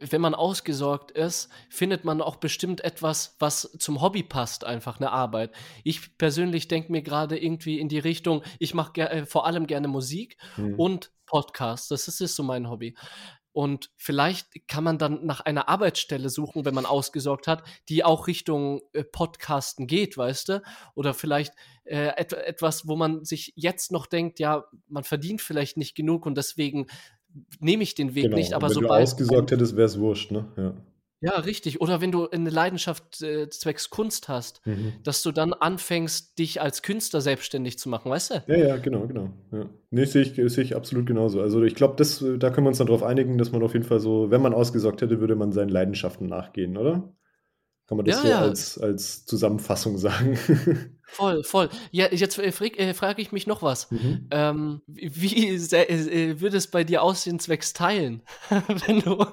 [0.00, 5.10] wenn man ausgesorgt ist, findet man auch bestimmt etwas, was zum Hobby passt, einfach eine
[5.10, 5.50] Arbeit.
[5.82, 9.88] Ich persönlich denke mir gerade irgendwie in die Richtung, ich mache äh, vor allem gerne
[9.88, 10.78] Musik hm.
[10.78, 11.88] und Podcasts.
[11.88, 12.94] Das ist, ist so mein Hobby.
[13.54, 18.26] Und vielleicht kann man dann nach einer Arbeitsstelle suchen, wenn man ausgesorgt hat, die auch
[18.26, 20.62] Richtung äh, Podcasten geht, weißt du?
[20.96, 25.76] Oder vielleicht äh, et etwas, wo man sich jetzt noch denkt, ja, man verdient vielleicht
[25.76, 26.88] nicht genug und deswegen
[27.60, 28.36] nehme ich den Weg genau.
[28.36, 28.54] nicht.
[28.54, 28.90] Aber sobald.
[28.90, 30.52] Wenn du ausgesorgt hättest, wäre es wurscht, ne?
[30.56, 30.74] Ja.
[31.24, 31.80] Ja, richtig.
[31.80, 34.92] Oder wenn du eine Leidenschaft äh, zwecks Kunst hast, mhm.
[35.04, 38.42] dass du dann anfängst, dich als Künstler selbstständig zu machen, weißt du?
[38.46, 39.30] Ja, ja, genau, genau.
[39.50, 39.70] Ja.
[39.90, 41.40] Nee, sehe ich, seh ich absolut genauso.
[41.40, 44.00] Also ich glaube, da können wir uns dann darauf einigen, dass man auf jeden Fall
[44.00, 47.14] so, wenn man ausgesorgt hätte, würde man seinen Leidenschaften nachgehen, oder?
[47.86, 48.40] Kann man das ja, so ja.
[48.40, 50.38] Als, als Zusammenfassung sagen?
[51.06, 51.68] Voll, voll.
[51.90, 53.90] Ja, jetzt äh, äh, frage ich mich noch was.
[53.90, 54.26] Mhm.
[54.30, 58.22] Ähm, wie äh, würde es bei dir aussehen, zwecks Teilen?
[58.86, 59.24] wenn du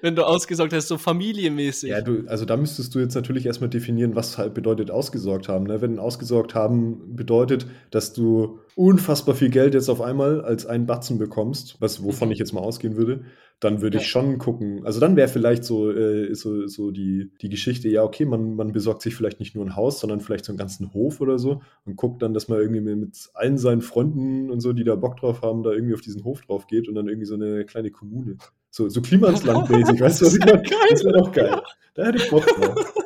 [0.00, 1.90] wenn du ausgesorgt hast, so familienmäßig.
[1.90, 5.64] Ja, du, also da müsstest du jetzt natürlich erstmal definieren, was halt bedeutet ausgesorgt haben.
[5.64, 5.80] Ne?
[5.80, 11.18] Wenn ausgesorgt haben bedeutet, dass du unfassbar viel Geld jetzt auf einmal als einen Batzen
[11.18, 12.32] bekommst, was, wovon mhm.
[12.32, 13.24] ich jetzt mal ausgehen würde,
[13.60, 14.02] dann würde ja.
[14.02, 14.84] ich schon gucken.
[14.84, 18.72] Also dann wäre vielleicht so, äh, so, so die, die Geschichte, ja, okay, man, man
[18.72, 21.62] besorgt sich vielleicht nicht nur ein Haus, sondern vielleicht so einen ganzen Hof oder so
[21.86, 25.16] und guckt dann, dass man irgendwie mit allen seinen Freunden und so, die da Bock
[25.16, 27.90] drauf haben, da irgendwie auf diesen Hof drauf geht und dann irgendwie so eine kleine
[27.90, 28.36] Kommune.
[28.70, 30.62] So, so Klimasland-mäßig, weißt du, was ich meine?
[30.90, 31.62] Das wäre doch geil.
[31.94, 32.94] Da hätte ich Bock drauf.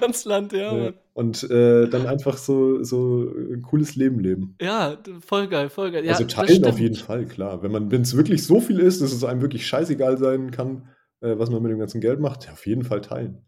[0.00, 0.76] Klimansland, ja.
[0.76, 0.92] ja.
[1.12, 4.56] Und äh, dann einfach so, so ein cooles Leben leben.
[4.60, 6.04] Ja, voll geil, voll geil.
[6.04, 7.62] Ja, also teilen auf jeden Fall, klar.
[7.62, 10.88] Wenn es wirklich so viel ist, dass es einem wirklich scheißegal sein kann,
[11.20, 13.44] äh, was man mit dem ganzen Geld macht, ja, auf jeden Fall teilen.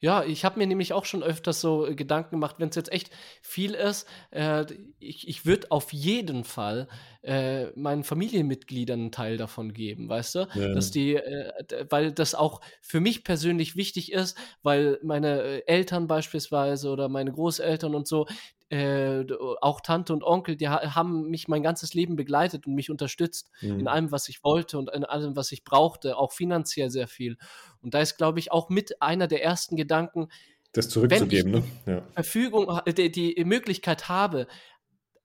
[0.00, 2.92] Ja, ich habe mir nämlich auch schon öfters so äh, Gedanken gemacht, wenn es jetzt
[2.92, 4.66] echt viel ist, äh,
[4.98, 6.88] ich, ich würde auf jeden Fall
[7.22, 10.48] äh, meinen Familienmitgliedern einen Teil davon geben, weißt du?
[10.54, 10.74] Ja.
[10.74, 16.06] Dass die, äh, weil das auch für mich persönlich wichtig ist, weil meine äh, Eltern
[16.06, 18.26] beispielsweise oder meine Großeltern und so,
[18.68, 19.24] äh,
[19.60, 23.50] auch Tante und Onkel, die ha haben mich mein ganzes Leben begleitet und mich unterstützt
[23.60, 23.80] mhm.
[23.80, 27.36] in allem, was ich wollte und in allem, was ich brauchte, auch finanziell sehr viel.
[27.80, 30.28] Und da ist, glaube ich, auch mit einer der ersten Gedanken,
[30.72, 31.94] das zurückzugeben, wenn ich ne?
[31.94, 32.02] Ja.
[32.12, 34.46] Verfügung, die, die, Möglichkeit habe,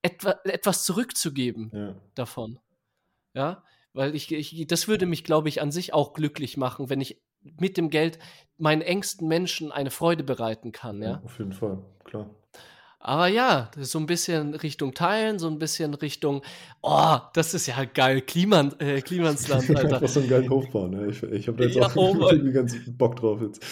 [0.01, 1.95] etwa, etwas zurückzugeben ja.
[2.15, 2.59] davon.
[3.33, 3.63] Ja,
[3.93, 7.21] weil ich, ich, das würde mich, glaube ich, an sich auch glücklich machen, wenn ich
[7.41, 8.19] mit dem Geld
[8.57, 11.01] meinen engsten Menschen eine Freude bereiten kann.
[11.01, 12.29] Ja, ja auf jeden Fall, klar.
[13.03, 16.43] Aber ja, so ein bisschen Richtung Teilen, so ein bisschen Richtung,
[16.83, 19.95] oh, das ist ja geil, Kliman, äh, Klimansland, Alter.
[19.95, 21.07] Einfach so einen geilen Hochbau, ne?
[21.07, 23.63] Ich, ich habe da jetzt ja, auch oh irgendwie ganz Bock drauf jetzt.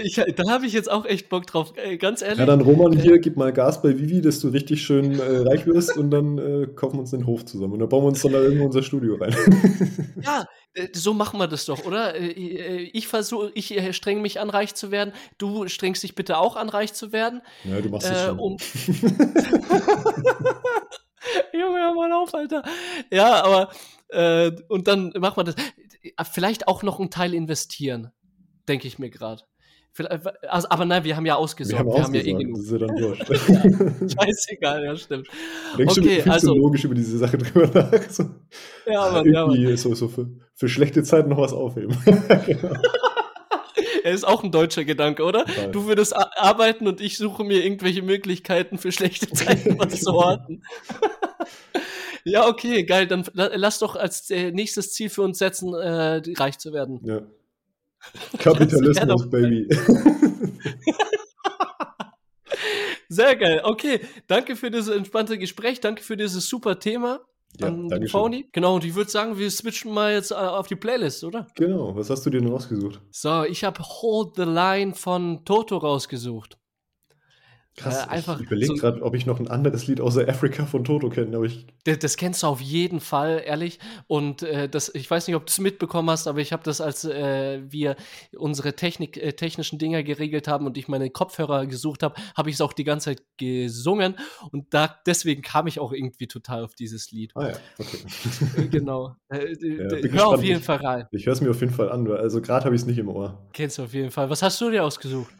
[0.00, 2.38] Ich, da habe ich jetzt auch echt Bock drauf, ganz ehrlich.
[2.38, 5.66] Ja, dann Roman hier, gib mal Gas bei Vivi, dass du richtig schön äh, reich
[5.66, 8.22] wirst und dann äh, kaufen wir uns den Hof zusammen und dann bauen wir uns
[8.22, 9.34] dann da irgendwo unser Studio rein.
[10.22, 10.44] ja, äh,
[10.92, 12.14] so machen wir das doch, oder?
[12.14, 15.12] Äh, äh, ich versuche, ich streng mich an, reich zu werden.
[15.38, 17.42] Du strengst dich bitte auch an, reich zu werden.
[17.64, 18.38] Ja, du machst es äh, schon.
[18.38, 18.56] Um
[21.52, 22.62] Junge, hör mal auf, Alter.
[23.10, 23.70] Ja, aber
[24.08, 25.54] äh, und dann machen wir das.
[26.32, 28.10] Vielleicht auch noch einen Teil investieren,
[28.66, 29.44] denke ich mir gerade.
[30.48, 31.84] Also, aber nein, wir haben ja ausgesorgt.
[31.84, 32.50] Wir haben, wir haben ja eh.
[32.50, 33.26] Das ist ja dann wurscht.
[34.14, 35.28] Scheißegal, ja, stimmt.
[35.76, 38.10] Denkst okay, du also, so logisch über diese Sache drüber nach?
[38.10, 38.24] So,
[38.86, 41.94] ja, aber ja, so, so für, für schlechte Zeiten noch was aufheben.
[42.46, 42.74] genau.
[44.02, 45.44] Er ist auch ein deutscher Gedanke, oder?
[45.44, 45.70] Total.
[45.70, 50.64] Du würdest arbeiten und ich suche mir irgendwelche Möglichkeiten für schlechte Zeiten was zu horten.
[52.24, 53.06] ja, okay, geil.
[53.06, 57.00] Dann lass doch als äh, nächstes Ziel für uns setzen, äh, reich zu werden.
[57.04, 57.22] Ja.
[58.38, 59.68] Kapitalismus, Baby.
[63.08, 63.60] Sehr geil.
[63.64, 65.80] Okay, danke für dieses entspannte Gespräch.
[65.80, 67.20] Danke für dieses super Thema.
[67.58, 68.44] Ja, danke schön.
[68.52, 71.46] Genau, und ich würde sagen, wir switchen mal jetzt äh, auf die Playlist, oder?
[71.54, 73.00] Genau, was hast du dir denn rausgesucht?
[73.10, 76.56] So, ich habe Hold the Line von Toto rausgesucht.
[77.76, 80.84] Krass, äh, ich überlege so, gerade, ob ich noch ein anderes Lied außer Africa von
[80.84, 81.66] Toto kenne, aber ich.
[81.84, 83.78] Das, das, kennst du auf jeden Fall, ehrlich.
[84.06, 86.82] Und äh, das, ich weiß nicht, ob du es mitbekommen hast, aber ich habe das,
[86.82, 87.96] als äh, wir
[88.36, 92.56] unsere Technik, äh, technischen Dinger geregelt haben und ich meine Kopfhörer gesucht habe, habe ich
[92.56, 94.16] es auch die ganze Zeit gesungen.
[94.50, 97.32] Und da, deswegen kam ich auch irgendwie total auf dieses Lied.
[97.34, 97.98] Ah ja, okay.
[98.58, 99.16] Äh, genau.
[99.28, 101.06] Äh, ja, hör auf jeden Fall rein.
[101.10, 102.98] Ich, ich höre es mir auf jeden Fall an, also gerade habe ich es nicht
[102.98, 103.48] im Ohr.
[103.54, 104.28] Kennst du auf jeden Fall.
[104.28, 105.32] Was hast du dir ausgesucht?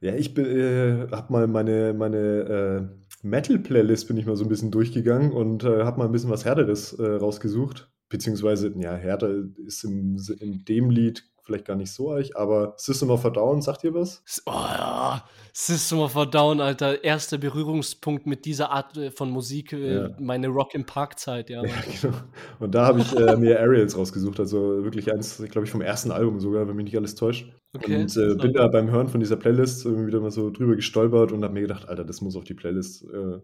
[0.00, 4.70] Ja, ich äh, habe mal meine, meine äh, Metal-Playlist bin ich mal so ein bisschen
[4.70, 7.90] durchgegangen und äh, habe mal ein bisschen was Härteres äh, rausgesucht.
[8.08, 13.10] Beziehungsweise, ja, härter ist im, in dem Lied vielleicht gar nicht so euch, aber System
[13.10, 14.22] of a Down, sagt ihr was?
[14.46, 19.72] Oh ja, System of a Down, Alter, erster Berührungspunkt mit dieser Art äh, von Musik,
[19.72, 20.10] äh, ja.
[20.18, 21.64] meine Rock im Park Zeit, ja.
[21.64, 22.16] ja genau.
[22.58, 26.10] Und da habe ich äh, mir Aerials rausgesucht, also wirklich eins, glaube ich, vom ersten
[26.10, 27.48] Album sogar, wenn mich nicht alles täuscht.
[27.74, 30.74] Okay, und äh, bin da beim Hören von dieser Playlist irgendwie wieder mal so drüber
[30.74, 33.04] gestolpert und habe mir gedacht, Alter, das muss auf die Playlist.
[33.04, 33.40] Äh,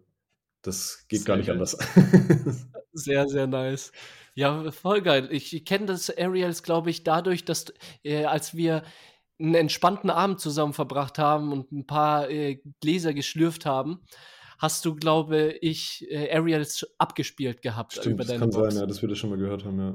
[0.63, 1.77] das geht sehr gar nicht anders.
[2.93, 3.93] sehr, sehr nice.
[4.35, 5.29] Ja, voll geil.
[5.31, 7.67] Ich kenne das Aerials, glaube ich, dadurch, dass
[8.03, 8.83] äh, als wir
[9.39, 14.01] einen entspannten Abend zusammen verbracht haben und ein paar äh, Gläser geschlürft haben,
[14.59, 18.75] hast du, glaube ich, äh, Aerials abgespielt gehabt Stimmt, über deine das kann Box.
[18.75, 19.95] sein, ja, dass wir das schon mal gehört haben, ja.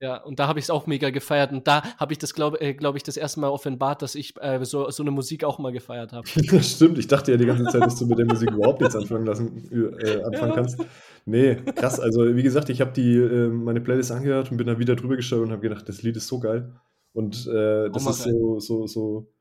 [0.00, 1.52] Ja, und da habe ich es auch mega gefeiert.
[1.52, 4.34] Und da habe ich das, glaube äh, glaub ich, das erste Mal offenbart, dass ich
[4.40, 6.26] äh, so, so eine Musik auch mal gefeiert habe.
[6.62, 9.24] Stimmt, ich dachte ja die ganze Zeit, dass du mit der Musik überhaupt nichts anfangen,
[9.24, 10.54] lassen, äh, anfangen ja.
[10.54, 10.84] kannst.
[11.24, 11.98] Nee, krass.
[11.98, 15.16] Also, wie gesagt, ich habe die äh, meine Playlist angehört und bin da wieder drüber
[15.16, 16.72] geschaut und habe gedacht, das Lied ist so geil.
[17.14, 19.32] Und äh, das ist so, so, so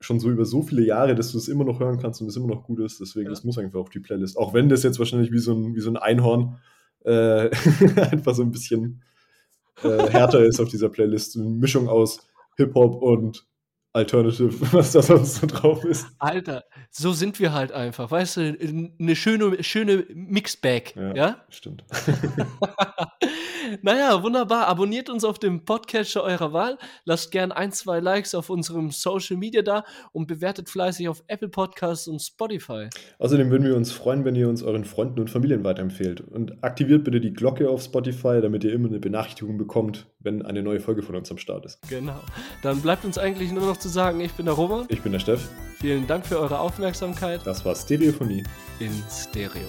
[0.00, 2.36] schon so über so viele Jahre, dass du es immer noch hören kannst und es
[2.36, 3.00] immer noch gut ist.
[3.00, 3.30] Deswegen, ja.
[3.30, 4.36] das muss einfach auf die Playlist.
[4.36, 6.58] Auch wenn das jetzt wahrscheinlich wie so ein, wie so ein Einhorn
[7.04, 7.48] äh,
[7.96, 9.02] einfach so ein bisschen
[9.82, 11.36] äh, härter ist auf dieser Playlist.
[11.36, 13.46] Eine Mischung aus Hip-Hop und
[13.92, 16.06] Alternative, was da sonst so drauf ist.
[16.18, 21.14] Alter, so sind wir halt einfach, weißt du, eine schöne, schöne Mixbag, ja?
[21.14, 21.44] ja?
[21.48, 21.84] Stimmt.
[23.82, 24.66] naja, wunderbar.
[24.66, 26.78] Abonniert uns auf dem Podcatcher eurer Wahl.
[27.04, 31.48] Lasst gern ein, zwei Likes auf unserem Social Media da und bewertet fleißig auf Apple
[31.48, 32.88] Podcasts und Spotify.
[33.18, 36.20] Außerdem würden wir uns freuen, wenn ihr uns euren Freunden und Familien weiterempfehlt.
[36.20, 40.62] Und aktiviert bitte die Glocke auf Spotify, damit ihr immer eine Benachrichtigung bekommt, wenn eine
[40.62, 41.78] neue Folge von uns am Start ist.
[41.88, 42.20] Genau.
[42.62, 44.86] Dann bleibt uns eigentlich nur noch zu sagen, ich bin der Roman.
[44.88, 45.48] Ich bin der Steff.
[45.80, 47.40] Vielen Dank für eure Aufmerksamkeit.
[47.44, 48.42] Das war Stereophonie.
[48.80, 49.68] In Stereo.